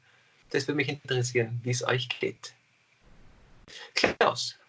[0.51, 2.55] Das würde mich interessieren, wie es euch geht.
[3.95, 4.60] Klaus.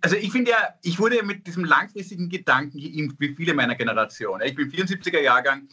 [0.00, 4.40] Also ich finde ja, ich wurde mit diesem langfristigen Gedanken geimpft, wie viele meiner Generation.
[4.42, 5.68] Ich bin 74er Jahrgang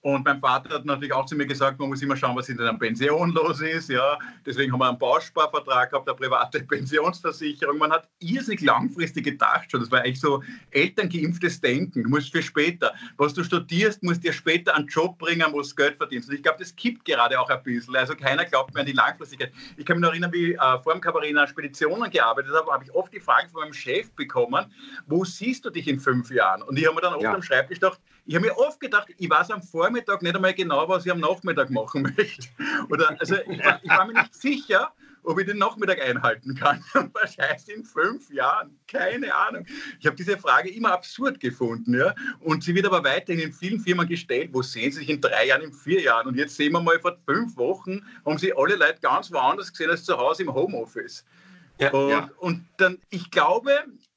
[0.00, 2.56] und mein Vater hat natürlich auch zu mir gesagt, man muss immer schauen, was in
[2.56, 3.90] der Pension los ist.
[3.90, 4.16] Ja.
[4.46, 7.78] Deswegen haben wir einen Bausparvertrag gehabt, eine private Pensionsversicherung.
[7.78, 9.80] Man hat irrsinnig langfristig gedacht schon.
[9.80, 12.04] Das war eigentlich so elterngeimpftes Denken.
[12.04, 12.94] Du musst für später.
[13.16, 16.28] Was du studierst, musst dir später einen Job bringen, wo du Geld verdienst.
[16.28, 17.96] Und ich glaube, das kippt gerade auch ein bisschen.
[17.96, 19.52] Also keiner glaubt mehr an die Langfristigkeit.
[19.76, 22.70] Ich kann mich noch erinnern, wie ich äh, vor dem Kabarett in Speditionen gearbeitet habe,
[22.70, 24.72] habe ich oft die Frage von meinem Chef bekommen,
[25.06, 26.62] wo siehst du dich in fünf Jahren?
[26.62, 27.34] Und ich habe mir dann oft ja.
[27.34, 30.86] am Schreibtisch gedacht, ich habe mir oft gedacht, ich weiß am Vormittag nicht einmal genau,
[30.86, 32.46] was ich am Nachmittag machen möchte.
[32.90, 36.84] Oder, also ich war, ich war mir nicht sicher, ob ich den Nachmittag einhalten kann.
[37.14, 38.78] Wahrscheinlich in fünf Jahren.
[38.86, 39.64] Keine Ahnung.
[39.98, 41.98] Ich habe diese Frage immer absurd gefunden.
[41.98, 42.14] Ja?
[42.40, 44.50] Und sie wird aber weiterhin in vielen Firmen gestellt.
[44.52, 46.28] Wo sehen Sie sich in drei Jahren, in vier Jahren?
[46.28, 49.88] Und jetzt sehen wir mal, vor fünf Wochen haben sie alle Leute ganz woanders gesehen
[49.88, 51.24] als zu Hause im Homeoffice.
[51.78, 52.30] Ja, und, ja.
[52.40, 53.70] und dann, ich glaube,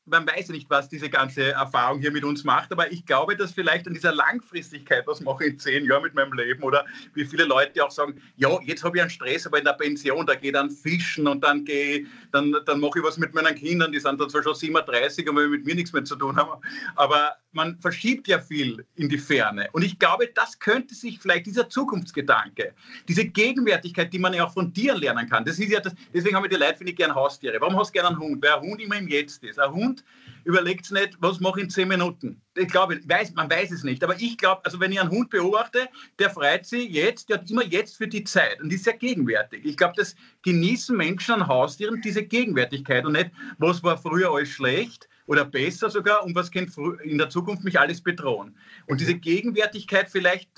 [0.06, 3.36] man weiß ja nicht, was diese ganze Erfahrung hier mit uns macht, aber ich glaube,
[3.36, 6.86] dass vielleicht an dieser Langfristigkeit, was mache ich in zehn Jahren mit meinem Leben oder
[7.14, 10.26] wie viele Leute auch sagen, ja, jetzt habe ich einen Stress, aber in der Pension,
[10.26, 13.56] da gehe ich dann fischen und dann gehe dann, dann mache ich was mit meinen
[13.56, 16.62] Kindern, die sind dann zwar schon 37 und mit mir nichts mehr zu tun haben,
[16.96, 21.46] aber man verschiebt ja viel in die Ferne und ich glaube, das könnte sich vielleicht
[21.46, 22.74] dieser Zukunftsgedanke,
[23.08, 26.36] diese Gegenwärtigkeit, die man ja auch von Tieren lernen kann, das ist ja das, deswegen
[26.36, 27.60] haben wir die Leute, finde ich, gerne Haustiere.
[27.60, 28.44] Warum hast du gerne einen Hund?
[28.44, 29.60] Weil ein Hund immer im Jetzt ist.
[29.60, 30.04] Ein Hund
[30.44, 32.42] überlegt nicht, was mache ich in zehn Minuten.
[32.56, 34.04] Ich glaube, weiß, man weiß es nicht.
[34.04, 35.88] Aber ich glaube, also wenn ich einen Hund beobachte,
[36.20, 39.66] der freut sich jetzt, der hat immer jetzt für die Zeit und ist sehr gegenwärtig.
[39.66, 44.50] Ich glaube, das genießen Menschen an Haustieren diese Gegenwärtigkeit und nicht, was war früher alles
[44.50, 48.54] schlecht oder besser sogar und was könnte in der Zukunft mich alles bedrohen.
[48.88, 50.50] Und diese Gegenwärtigkeit vielleicht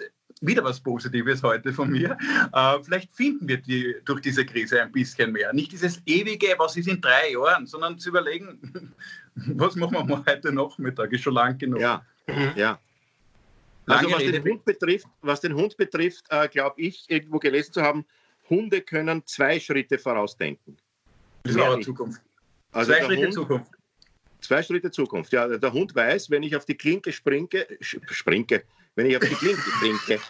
[0.42, 2.18] wieder was Positives heute von mir.
[2.52, 5.54] Äh, vielleicht finden wir die durch diese Krise ein bisschen mehr.
[5.54, 8.94] Nicht dieses ewige, was ist in drei Jahren, sondern zu überlegen,
[9.36, 11.80] was machen wir mal heute Nachmittag, ist schon lang genug.
[11.80, 12.54] Ja, mhm.
[12.56, 12.80] ja.
[13.86, 17.84] Also was den, Hund betrifft, was den Hund betrifft, äh, glaube ich, irgendwo gelesen zu
[17.84, 18.06] haben,
[18.50, 20.78] Hunde können zwei Schritte vorausdenken.
[21.44, 22.22] Das ist auch Zukunft.
[22.72, 23.72] Also zwei Schritte Hund, Zukunft.
[24.44, 25.32] Zwei Schritte Zukunft.
[25.32, 28.64] Ja, der Hund weiß, wenn ich auf die Klinke springe, springe,
[28.96, 30.22] wenn ich auf die Klinke springe,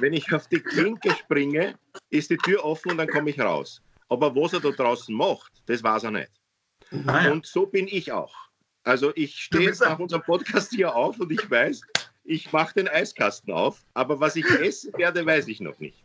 [0.00, 1.78] wenn ich auf die Klinke springe,
[2.10, 3.80] ist die Tür offen und dann komme ich raus.
[4.08, 6.30] Aber was er da draußen macht, das weiß er nicht.
[7.06, 7.32] Ah, ja.
[7.32, 8.34] Und so bin ich auch.
[8.84, 11.80] Also ich stehe jetzt nach unserem Podcast hier auf und ich weiß,
[12.24, 16.04] ich mache den Eiskasten auf, aber was ich essen werde, weiß ich noch nicht.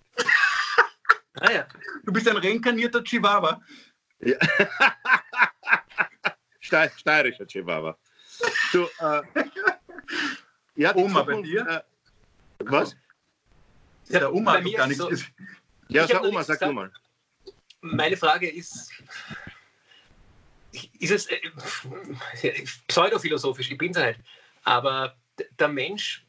[1.39, 1.67] Ah ja.
[2.03, 3.61] Du bist ein reinkarnierter Chihuahua.
[4.21, 4.37] Ja.
[6.67, 7.97] Steirischer Chihuahua.
[8.71, 9.21] Du, äh,
[10.75, 11.67] ja, Oma bei dir?
[11.67, 11.81] Äh,
[12.59, 12.95] was?
[14.09, 15.03] Ja, der Oma hat gar nichts.
[15.03, 15.11] So,
[15.89, 16.91] ja, sag Oma, sag du mal.
[17.81, 18.91] Meine Frage ist,
[20.99, 24.19] ist es äh, pseudophilosophisch, ich bin es halt,
[24.63, 25.15] aber
[25.59, 26.25] der Mensch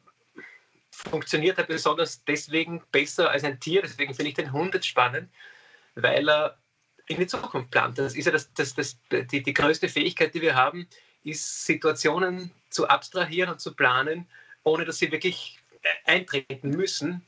[0.91, 5.29] funktioniert halt besonders deswegen besser als ein Tier, deswegen finde ich den Hund jetzt spannend,
[5.95, 6.57] weil er
[7.09, 7.97] in die Zukunft plant.
[7.97, 10.87] Das ist ja das, das, das, die, die größte Fähigkeit, die wir haben,
[11.23, 14.27] ist Situationen zu abstrahieren und zu planen,
[14.63, 15.59] ohne dass sie wirklich
[16.05, 17.25] eintreten müssen.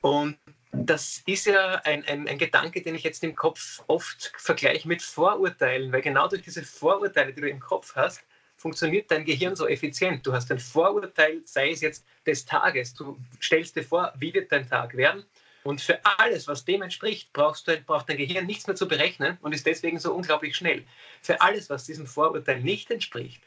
[0.00, 0.36] Und
[0.72, 5.00] das ist ja ein, ein, ein, Gedanke, den ich jetzt im Kopf oft vergleiche mit
[5.00, 8.22] Vorurteilen, weil genau durch diese Vorurteile, die du im Kopf hast,
[8.56, 10.26] funktioniert dein Gehirn so effizient.
[10.26, 12.92] Du hast ein Vorurteil, sei es jetzt des Tages.
[12.94, 15.24] Du stellst dir vor, wie wird dein Tag werden.
[15.68, 19.36] Und für alles, was dem entspricht, brauchst du, braucht dein Gehirn nichts mehr zu berechnen
[19.42, 20.82] und ist deswegen so unglaublich schnell.
[21.20, 23.42] Für alles, was diesem Vorurteil nicht entspricht,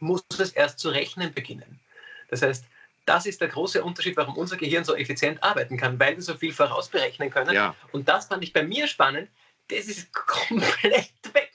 [0.00, 1.78] muss es erst zu rechnen beginnen.
[2.30, 2.64] Das heißt,
[3.04, 6.34] das ist der große Unterschied, warum unser Gehirn so effizient arbeiten kann, weil wir so
[6.36, 7.54] viel vorausberechnen können.
[7.54, 7.76] Ja.
[7.92, 9.28] Und das fand ich bei mir spannend.
[9.68, 11.52] Das ist komplett weg.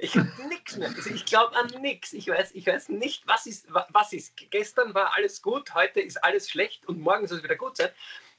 [0.00, 0.88] Ich habe nichts mehr.
[0.88, 2.12] Also ich glaube an nichts.
[2.12, 4.32] Ich weiß, ich weiß nicht, was ist, was ist.
[4.50, 7.90] Gestern war alles gut, heute ist alles schlecht und morgen soll es wieder gut sein.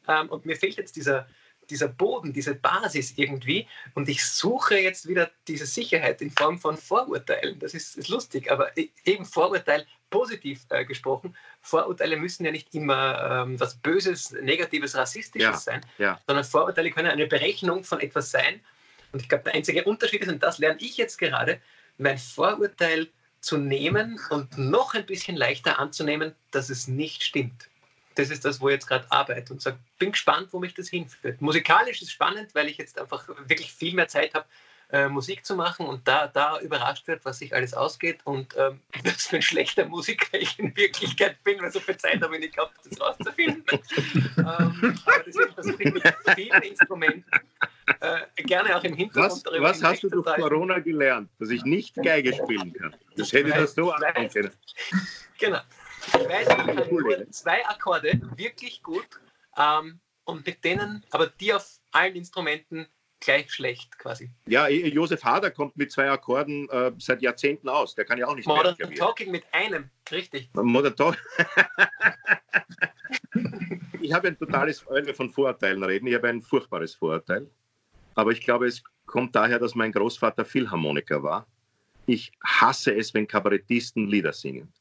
[0.08, 1.28] Ähm, und mir fehlt jetzt dieser,
[1.70, 3.68] dieser Boden, diese Basis irgendwie.
[3.94, 7.60] Und ich suche jetzt wieder diese Sicherheit in Form von Vorurteilen.
[7.60, 11.36] Das ist, ist lustig, aber e, eben Vorurteil positiv äh, gesprochen.
[11.62, 16.20] Vorurteile müssen ja nicht immer ähm, was Böses, Negatives, Rassistisches ja, sein, ja.
[16.28, 18.60] sondern Vorurteile können eine Berechnung von etwas sein.
[19.12, 21.60] Und ich glaube, der einzige Unterschied ist, und das lerne ich jetzt gerade,
[21.98, 27.70] mein Vorurteil zu nehmen und noch ein bisschen leichter anzunehmen, dass es nicht stimmt
[28.16, 30.90] das ist das, wo ich jetzt gerade arbeite und sage, bin gespannt, wo mich das
[30.90, 31.42] hinführt.
[31.42, 34.46] Musikalisch ist spannend, weil ich jetzt einfach wirklich viel mehr Zeit habe,
[34.94, 38.80] äh, Musik zu machen und da, da überrascht wird, was sich alles ausgeht und ähm,
[39.04, 42.42] was für ein schlechter Musiker ich in Wirklichkeit bin, weil so viel Zeit habe ich
[42.42, 43.64] nicht gehabt, das rauszufinden.
[44.38, 46.04] ähm, aber deswegen versuche ich mit
[46.36, 47.26] vielen Instrumenten
[48.02, 51.64] äh, gerne auch im Hintergrund was, darüber Was hast du durch Corona gelernt, dass ich
[51.64, 52.96] nicht Geige spielen kann?
[53.18, 53.94] Das hätte ich das so
[54.32, 54.52] können.
[55.40, 55.60] Genau.
[56.08, 59.08] Ich weiß, ich kann nur zwei Akkorde wirklich gut
[59.58, 62.88] ähm, und mit denen, aber die auf allen Instrumenten
[63.20, 64.30] gleich schlecht quasi.
[64.48, 67.96] Ja, Josef Hader kommt mit zwei Akkorden äh, seit Jahrzehnten aus.
[67.96, 70.50] Der kann ja auch nicht Modern mehr Talking mit einem, richtig.
[70.54, 71.22] Modern Talking.
[74.02, 77.50] ich habe ein totales, wenn wir von Vorurteilen reden, ich habe ein furchtbares Vorurteil.
[78.16, 81.48] Aber ich glaube, es kommt daher, dass mein Großvater Philharmoniker war.
[82.06, 84.72] Ich hasse es, wenn Kabarettisten Lieder singen.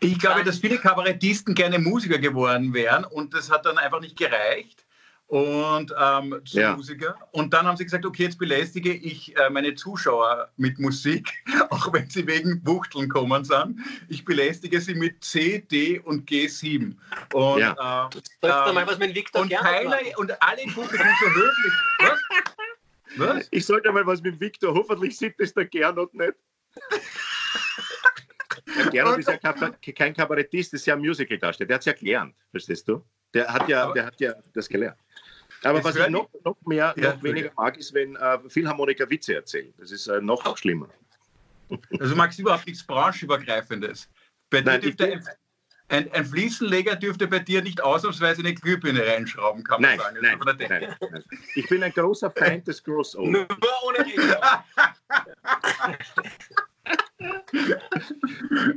[0.00, 4.16] Ich glaube, dass viele Kabarettisten gerne Musiker geworden wären und das hat dann einfach nicht
[4.16, 4.84] gereicht
[5.26, 6.76] und ähm, zu ja.
[6.76, 7.16] Musiker.
[7.32, 11.32] Und dann haben sie gesagt, okay, jetzt belästige ich äh, meine Zuschauer mit Musik,
[11.70, 13.80] auch wenn sie wegen Wuchteln kommen sind.
[14.08, 16.94] Ich belästige sie mit C, D und G7.
[17.32, 18.08] Und, ja.
[18.42, 21.72] äh, äh, mal was mit Victor und, keiner, und alle im Publikum so höflich.
[21.98, 22.20] Was?
[23.16, 23.46] Was?
[23.52, 26.34] Ich sollte mal was mit Victor, hoffentlich sieht das der Gernot nicht.
[28.90, 29.36] Gernot ist ja
[29.92, 31.68] kein Kabarettist, das ist ja ein Musical-Darsteller.
[31.68, 33.04] Der hat es ja gelernt, verstehst du?
[33.32, 34.98] Der hat ja, der hat ja das gelernt.
[35.62, 39.34] Aber was ich noch, noch mehr, ja, noch weniger mag, ist, wenn äh, Philharmoniker Witze
[39.34, 39.72] erzählen.
[39.78, 40.88] Das ist äh, noch schlimmer.
[41.98, 44.10] Also magst du überhaupt nichts Branchenübergreifendes.
[44.50, 45.30] Bei Nein, dir dürfte
[45.88, 49.98] ein, ein, ein, Fliesenleger dürfte bei dir nicht ausnahmsweise eine Glühbirne reinschrauben, kann man nein,
[49.98, 50.18] sagen.
[50.20, 53.30] Nein, nein, nein, Ich bin ein großer Feind des Crossover.
[53.30, 53.46] Nur
[53.86, 54.04] ohne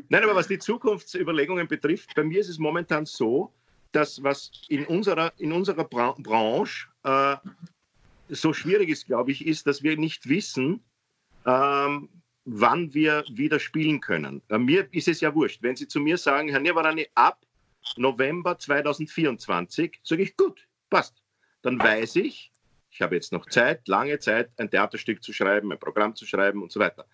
[0.09, 3.53] Nein, aber was die Zukunftsüberlegungen betrifft, bei mir ist es momentan so,
[3.91, 7.37] dass was in unserer, in unserer Bra Branche äh,
[8.29, 10.83] so schwierig ist, glaube ich, ist, dass wir nicht wissen,
[11.45, 12.09] ähm,
[12.45, 14.41] wann wir wieder spielen können.
[14.49, 15.61] Äh, mir ist es ja wurscht.
[15.63, 17.45] Wenn Sie zu mir sagen, Herr Nirvarani, ab
[17.95, 21.23] November 2024, sage ich, gut, passt.
[21.61, 22.51] Dann weiß ich,
[22.91, 26.61] ich habe jetzt noch Zeit, lange Zeit, ein Theaterstück zu schreiben, ein Programm zu schreiben
[26.61, 27.05] und so weiter.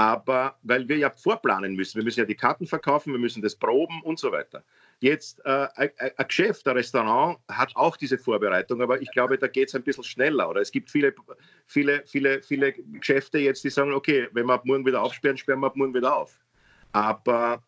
[0.00, 3.54] Aber weil wir ja vorplanen müssen, wir müssen ja die Karten verkaufen, wir müssen das
[3.54, 4.64] proben und so weiter.
[5.00, 5.90] Jetzt äh, ein
[6.26, 10.04] Geschäft, ein Restaurant hat auch diese Vorbereitung, aber ich glaube, da geht es ein bisschen
[10.04, 10.48] schneller.
[10.48, 11.14] Oder es gibt viele,
[11.66, 15.60] viele, viele, viele Geschäfte jetzt, die sagen, okay, wenn wir ab morgen wieder aufsperren, sperren
[15.60, 16.40] wir ab morgen wieder auf.
[16.92, 17.62] Aber,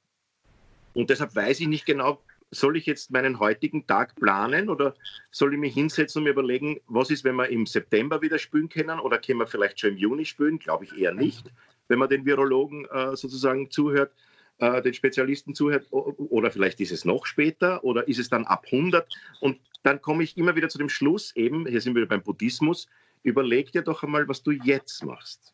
[0.94, 4.94] und deshalb weiß ich nicht genau, soll ich jetzt meinen heutigen Tag planen oder
[5.30, 8.70] soll ich mich hinsetzen und mir überlegen, was ist, wenn wir im September wieder spielen
[8.70, 10.58] können oder können wir vielleicht schon im Juni spielen?
[10.58, 11.52] Glaube ich eher nicht,
[11.88, 14.12] wenn man den Virologen äh, sozusagen zuhört
[14.62, 18.64] äh, den Spezialisten zuhört, oder vielleicht ist es noch später oder ist es dann ab
[18.70, 22.22] 100 und dann komme ich immer wieder zu dem Schluss, eben, hier sind wir beim
[22.22, 22.86] Buddhismus,
[23.24, 25.52] überleg dir doch einmal, was du jetzt machst.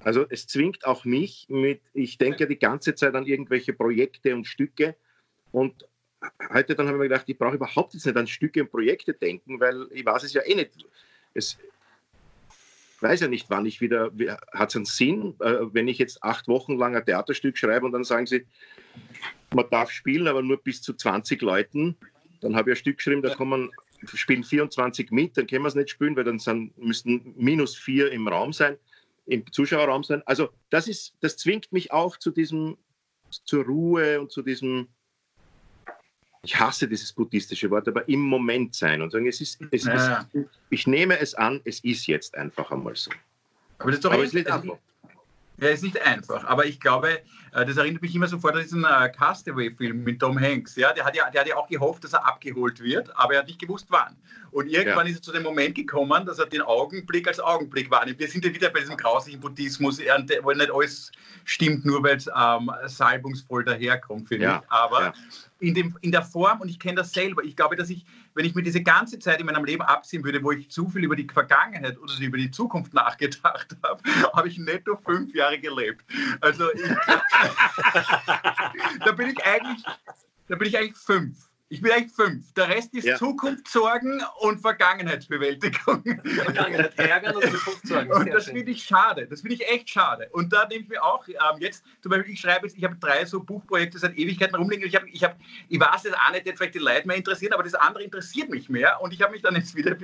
[0.00, 4.46] Also es zwingt auch mich mit, ich denke die ganze Zeit an irgendwelche Projekte und
[4.46, 4.94] Stücke
[5.50, 5.88] und
[6.52, 9.58] heute dann ich mir gedacht, ich brauche überhaupt jetzt nicht an Stücke und Projekte denken,
[9.60, 10.72] weil ich weiß es ja eh nicht.
[11.32, 11.56] Es,
[13.04, 14.10] weiß ja nicht, wann ich wieder,
[14.52, 17.92] hat es einen Sinn, äh, wenn ich jetzt acht Wochen lang ein Theaterstück schreibe und
[17.92, 18.44] dann sagen sie,
[19.54, 21.96] man darf spielen, aber nur bis zu 20 Leuten.
[22.40, 23.70] Dann habe ich ein Stück geschrieben, da kommen,
[24.12, 28.10] spielen 24 mit, dann können wir es nicht spielen, weil dann sind, müssten minus vier
[28.10, 28.76] im Raum sein,
[29.26, 30.22] im Zuschauerraum sein.
[30.26, 32.76] Also das ist, das zwingt mich auch zu diesem,
[33.30, 34.88] zur Ruhe und zu diesem,
[36.44, 40.26] ich hasse dieses buddhistische Wort, aber im Moment sein und sagen, es ist, es ja.
[40.32, 43.10] ist, ich nehme es an, es ist jetzt einfach einmal so.
[43.78, 44.76] Aber das ist doch aber es ist einfach.
[45.58, 47.20] Ja, ist nicht einfach, aber ich glaube,
[47.54, 50.74] das erinnert mich immer sofort an diesen äh, Castaway-Film mit Tom Hanks.
[50.74, 50.92] Ja?
[50.92, 53.46] Der, hat ja, der hat ja auch gehofft, dass er abgeholt wird, aber er hat
[53.46, 54.16] nicht gewusst, wann.
[54.50, 55.12] Und irgendwann ja.
[55.12, 58.18] ist er zu dem Moment gekommen, dass er den Augenblick als Augenblick wahrnimmt.
[58.18, 61.12] Wir sind ja wieder bei diesem grauslichen Buddhismus, wo nicht alles
[61.44, 64.62] stimmt, nur weil es ähm, salbungsvoll daherkommt, finde ja.
[64.62, 64.70] ich.
[64.70, 65.14] Aber ja
[65.64, 68.44] in, dem, in der Form, und ich kenne das selber, ich glaube, dass ich, wenn
[68.44, 71.16] ich mir diese ganze Zeit in meinem Leben absehen würde, wo ich zu viel über
[71.16, 76.04] die Vergangenheit oder über die Zukunft nachgedacht habe, habe ich netto fünf Jahre gelebt.
[76.40, 76.82] Also ich,
[79.04, 79.84] da bin ich eigentlich,
[80.48, 81.48] da bin ich eigentlich fünf.
[81.74, 82.52] Ich bin eigentlich fünf.
[82.54, 83.16] Der Rest ist ja.
[83.16, 86.04] Zukunftssorgen und Vergangenheitsbewältigung.
[86.24, 88.12] Vergangenheit ärgern und Zukunftssorgen.
[88.12, 89.26] Und das finde ich schade.
[89.26, 90.28] Das finde ich echt schade.
[90.30, 92.94] Und da nehme ich mir auch ähm, jetzt, zum Beispiel, ich schreibe jetzt, ich habe
[93.00, 94.86] drei so Buchprojekte seit Ewigkeiten rumliegen.
[94.86, 95.34] Ich, habe, ich, habe,
[95.68, 98.50] ich weiß jetzt auch nicht, jetzt vielleicht die Leute mehr interessieren, aber das andere interessiert
[98.50, 99.00] mich mehr.
[99.00, 99.96] Und ich habe mich dann jetzt wieder,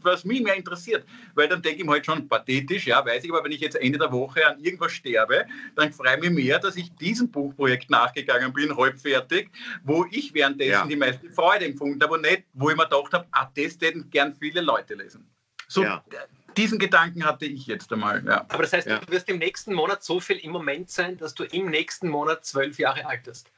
[0.00, 1.04] was mich mehr interessiert.
[1.34, 3.76] Weil dann denke ich mir halt schon pathetisch, ja, weiß ich, aber wenn ich jetzt
[3.76, 5.44] Ende der Woche an irgendwas sterbe,
[5.76, 9.50] dann freue ich mich mehr, dass ich diesem Buchprojekt nachgegangen bin, halbfertig,
[9.84, 10.86] wo ich währenddessen ja.
[10.86, 14.08] die meisten meisten Freude empfunden, aber nicht, wo ich mir gedacht habe, ah, das hätten
[14.10, 15.28] gern viele Leute lesen.
[15.68, 16.02] So, ja.
[16.56, 18.24] diesen Gedanken hatte ich jetzt einmal.
[18.24, 18.44] Ja.
[18.48, 18.98] Aber das heißt, ja.
[18.98, 22.44] du wirst im nächsten Monat so viel im Moment sein, dass du im nächsten Monat
[22.44, 23.50] zwölf Jahre alt bist.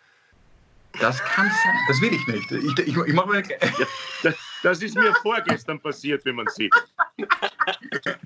[1.00, 1.74] Das kann sein.
[1.88, 2.52] Das will ich nicht.
[2.52, 3.86] Ich, ich, ich mache mir ja,
[4.22, 6.74] das, das ist mir vorgestern passiert, wie man sieht.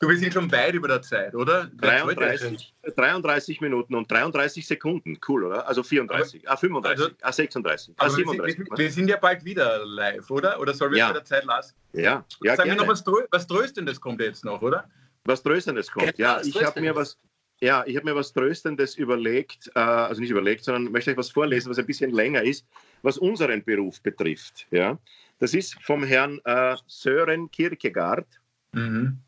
[0.00, 1.68] Du, wir sind schon weit über der Zeit, oder?
[1.78, 5.18] 33, 33 Minuten und 33 Sekunden.
[5.26, 5.66] Cool, oder?
[5.66, 8.58] Also 34, aber, ah, 35, also, ah, 36, ah, 37.
[8.58, 10.60] Wir, wir, sind ja bald wieder live, oder?
[10.60, 11.06] Oder sollen wir ja.
[11.06, 11.74] es bei der Zeit lassen?
[11.94, 14.88] Ja, ja Sagen wir noch was, was Tröstendes kommt jetzt noch, oder?
[15.24, 16.40] Was Tröstendes kommt, ja.
[16.42, 17.18] ich habe mir was...
[17.60, 21.28] Ja, ich habe mir was Tröstendes überlegt, äh, also nicht überlegt, sondern möchte euch was
[21.28, 22.64] vorlesen, was ein bisschen länger ist,
[23.02, 24.68] was unseren Beruf betrifft.
[24.70, 24.96] Ja,
[25.40, 28.28] das ist vom Herrn äh, Sören Kierkegaard.
[28.70, 29.18] Mhm.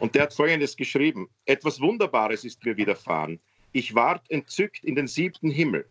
[0.00, 1.28] Und der hat Folgendes geschrieben.
[1.46, 3.40] Etwas Wunderbares ist mir widerfahren.
[3.72, 5.86] Ich ward entzückt in den siebten Himmel.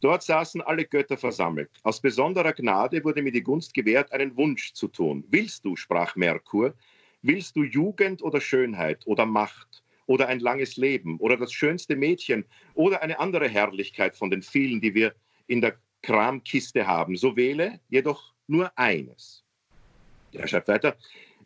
[0.00, 1.70] Dort saßen alle Götter versammelt.
[1.82, 5.24] Aus besonderer Gnade wurde mir die Gunst gewährt, einen Wunsch zu tun.
[5.30, 6.74] Willst du, sprach Merkur,
[7.22, 12.44] willst du Jugend oder Schönheit oder Macht oder ein langes Leben oder das schönste Mädchen
[12.74, 15.14] oder eine andere Herrlichkeit von den vielen, die wir
[15.46, 19.42] in der Kramkiste haben, so wähle jedoch nur eines.
[20.32, 20.96] Er schreibt weiter.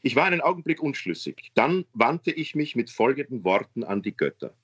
[0.03, 1.51] Ich war einen Augenblick unschlüssig.
[1.55, 4.55] Dann wandte ich mich mit folgenden Worten an die Götter.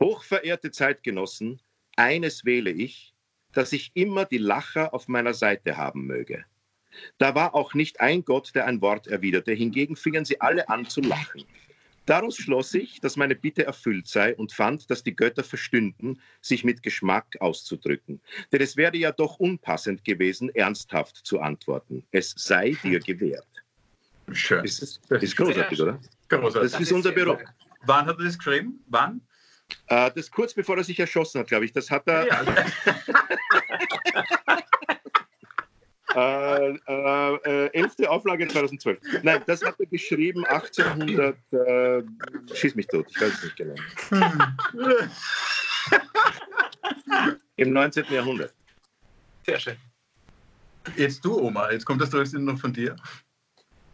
[0.00, 1.60] Hochverehrte Zeitgenossen,
[1.96, 3.14] eines wähle ich,
[3.52, 6.44] dass ich immer die Lacher auf meiner Seite haben möge.
[7.18, 10.86] Da war auch nicht ein Gott, der ein Wort erwiderte, hingegen fingen sie alle an
[10.86, 11.44] zu lachen.
[12.06, 16.62] Daraus schloss ich, dass meine Bitte erfüllt sei und fand, dass die Götter verstünden, sich
[16.62, 18.20] mit Geschmack auszudrücken.
[18.52, 22.04] Denn es wäre ja doch unpassend gewesen, ernsthaft zu antworten.
[22.10, 23.46] Es sei dir gewährt.
[24.34, 24.62] Schön.
[24.62, 25.98] Das ist, das ist großartig, oder?
[26.28, 26.72] Großartig.
[26.72, 27.38] Das ist unser Büro.
[27.82, 28.82] Wann hat er das geschrieben?
[28.88, 29.20] Wann?
[29.86, 31.72] Äh, das kurz bevor er sich erschossen hat, glaube ich.
[31.72, 32.26] Das hat er.
[32.26, 32.44] Ja.
[36.14, 39.00] Äh, äh, äh, elfte Auflage 2012.
[39.24, 41.36] Nein, das hat er geschrieben 1800.
[41.52, 42.02] Äh,
[42.54, 43.74] schieß mich tot, ich weiß es nicht genau.
[47.56, 48.04] Im 19.
[48.10, 48.54] Jahrhundert.
[49.44, 49.76] Sehr schön.
[50.96, 52.94] Jetzt du, Oma, jetzt kommt das Trösten noch von dir.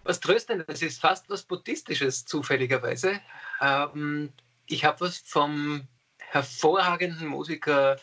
[0.05, 3.21] Was Tröstendes ist fast was Buddhistisches, zufälligerweise.
[3.61, 4.33] Ähm,
[4.67, 5.87] ich habe was vom
[6.19, 7.97] hervorragenden Musiker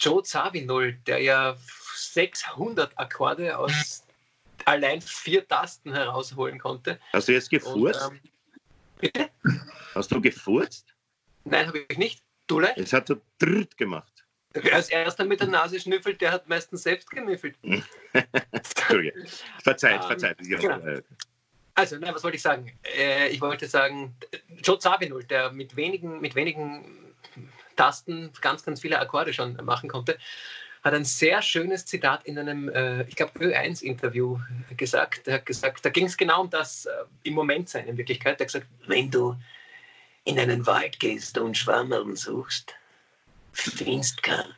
[0.00, 1.56] Joe Zawinul, der ja
[1.96, 4.04] 600 Akkorde aus
[4.64, 6.98] allein vier Tasten herausholen konnte.
[7.12, 8.06] Hast du jetzt gefurzt?
[8.06, 8.20] Und, ähm,
[8.98, 9.30] bitte?
[9.94, 10.94] Hast du gefurzt?
[11.44, 12.22] Nein, habe ich nicht.
[12.46, 12.60] Du?
[12.60, 14.17] Es hat so dritt gemacht.
[14.54, 17.56] Wer als erster mit der Nase schnüffelt, der hat meistens selbst gemüffelt.
[18.52, 19.26] Entschuldige.
[19.62, 20.38] Verzeiht, um, verzeiht.
[20.38, 20.80] Genau.
[21.74, 22.72] Also, nein, was wollte ich sagen?
[22.96, 24.16] Äh, ich wollte sagen,
[24.64, 27.14] Joe Zawinul, der mit wenigen, mit wenigen
[27.76, 30.18] Tasten ganz, ganz viele Akkorde schon machen konnte,
[30.82, 34.38] hat ein sehr schönes Zitat in einem, äh, ich glaube, Ö1-Interview
[34.76, 35.28] gesagt.
[35.28, 36.90] Er hat gesagt, da ging es genau um das äh,
[37.24, 38.40] im Moment sein in Wirklichkeit.
[38.40, 39.36] Er hat gesagt, wenn du
[40.24, 42.74] in einen Wald gehst und Schwammerl suchst,
[43.60, 44.54] findest keinen.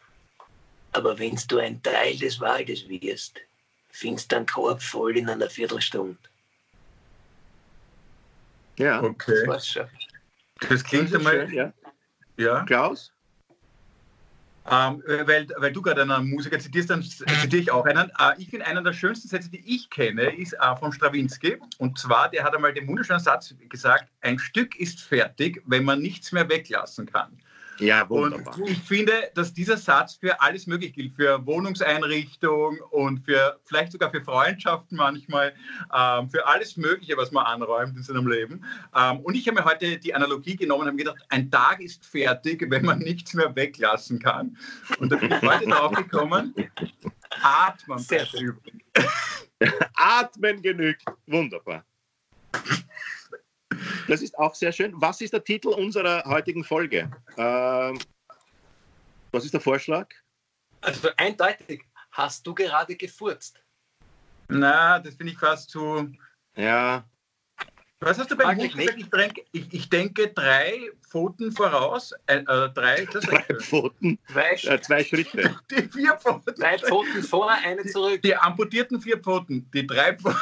[0.92, 3.40] Aber wenn du ein Teil des Waldes wirst,
[3.90, 6.18] findest du einen Korb voll in einer Viertelstunde.
[8.76, 9.46] Ja, okay.
[9.46, 9.78] Das,
[10.68, 11.52] das klingt einmal.
[11.52, 11.72] Ja.
[12.36, 12.64] ja.
[12.64, 13.12] Klaus?
[14.70, 18.10] Ähm, weil, weil du gerade einen Musiker zitierst, dann zitiere ich auch einen.
[18.18, 21.58] Äh, ich finde, einer der schönsten Sätze, die ich kenne, ist äh, von Strawinski.
[21.78, 26.00] Und zwar, der hat einmal den wunderschönen Satz gesagt: Ein Stück ist fertig, wenn man
[26.00, 27.38] nichts mehr weglassen kann.
[27.80, 28.54] Ja, wunderbar.
[28.56, 33.92] Und ich finde, dass dieser Satz für alles möglich gilt, für Wohnungseinrichtung und für vielleicht
[33.92, 35.54] sogar für Freundschaften manchmal,
[35.94, 38.64] ähm, für alles Mögliche, was man anräumt in seinem Leben.
[38.94, 42.04] Ähm, und ich habe mir heute die Analogie genommen und habe gedacht, ein Tag ist
[42.04, 44.56] fertig, wenn man nichts mehr weglassen kann.
[44.98, 46.54] Und da bin ich heute drauf gekommen,
[47.42, 47.98] atmen.
[47.98, 48.56] Sehr schön.
[49.94, 51.04] Atmen genügt.
[51.26, 51.84] Wunderbar.
[54.10, 54.92] Das ist auch sehr schön.
[54.96, 57.08] Was ist der Titel unserer heutigen Folge?
[57.36, 57.96] Ähm,
[59.30, 60.08] was ist der Vorschlag?
[60.80, 63.62] Also eindeutig, hast du gerade gefurzt?
[64.48, 66.12] Na, das finde ich fast zu.
[66.56, 67.08] Ja.
[68.00, 68.98] Was hast du beim Hund gesagt?
[68.98, 72.12] Ich denke, ich, ich, denke drei Pfoten voraus.
[72.26, 74.18] Äh, äh drei, drei Pfoten.
[74.32, 75.56] Zwei, äh, zwei, Schritte.
[75.70, 76.52] Die vier Pfoten.
[76.56, 78.22] Drei Pfoten vor, eine zurück.
[78.22, 79.70] Die, die amputierten vier Pfoten.
[79.72, 80.40] Die drei Pfoten.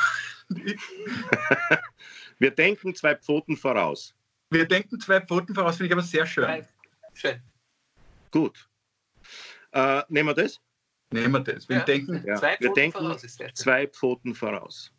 [2.39, 4.15] Wir denken zwei Pfoten voraus.
[4.51, 6.65] Wir denken zwei Pfoten voraus, finde ich aber sehr schön.
[7.15, 7.41] Schön.
[8.31, 8.69] Gut.
[9.73, 10.61] Äh, nehmen wir das?
[11.11, 11.69] Nehmen wir das.
[11.69, 11.85] Wir ja.
[11.85, 12.37] denken, ja.
[12.37, 14.93] Zwei, wir denken voraus zwei Pfoten voraus.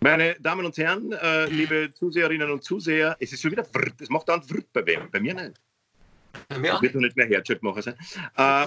[0.00, 4.00] Meine Damen und Herren, äh, liebe Zuseherinnen und Zuseher, es ist schon wieder Wrt.
[4.00, 5.10] Es macht dann Wrt bei wem?
[5.10, 5.60] Bei mir nicht.
[6.48, 7.94] Bei mir wird noch nicht mehr Herzschrittmacher sein.
[8.36, 8.66] Äh,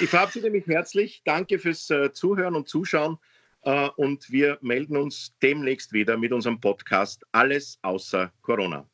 [0.00, 1.22] ich verabschiede mich herzlich.
[1.24, 3.18] Danke fürs äh, Zuhören und Zuschauen.
[3.66, 8.88] Äh, und wir melden uns demnächst wieder mit unserem Podcast Alles außer Corona.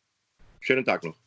[0.61, 1.22] Schönen Tag noch.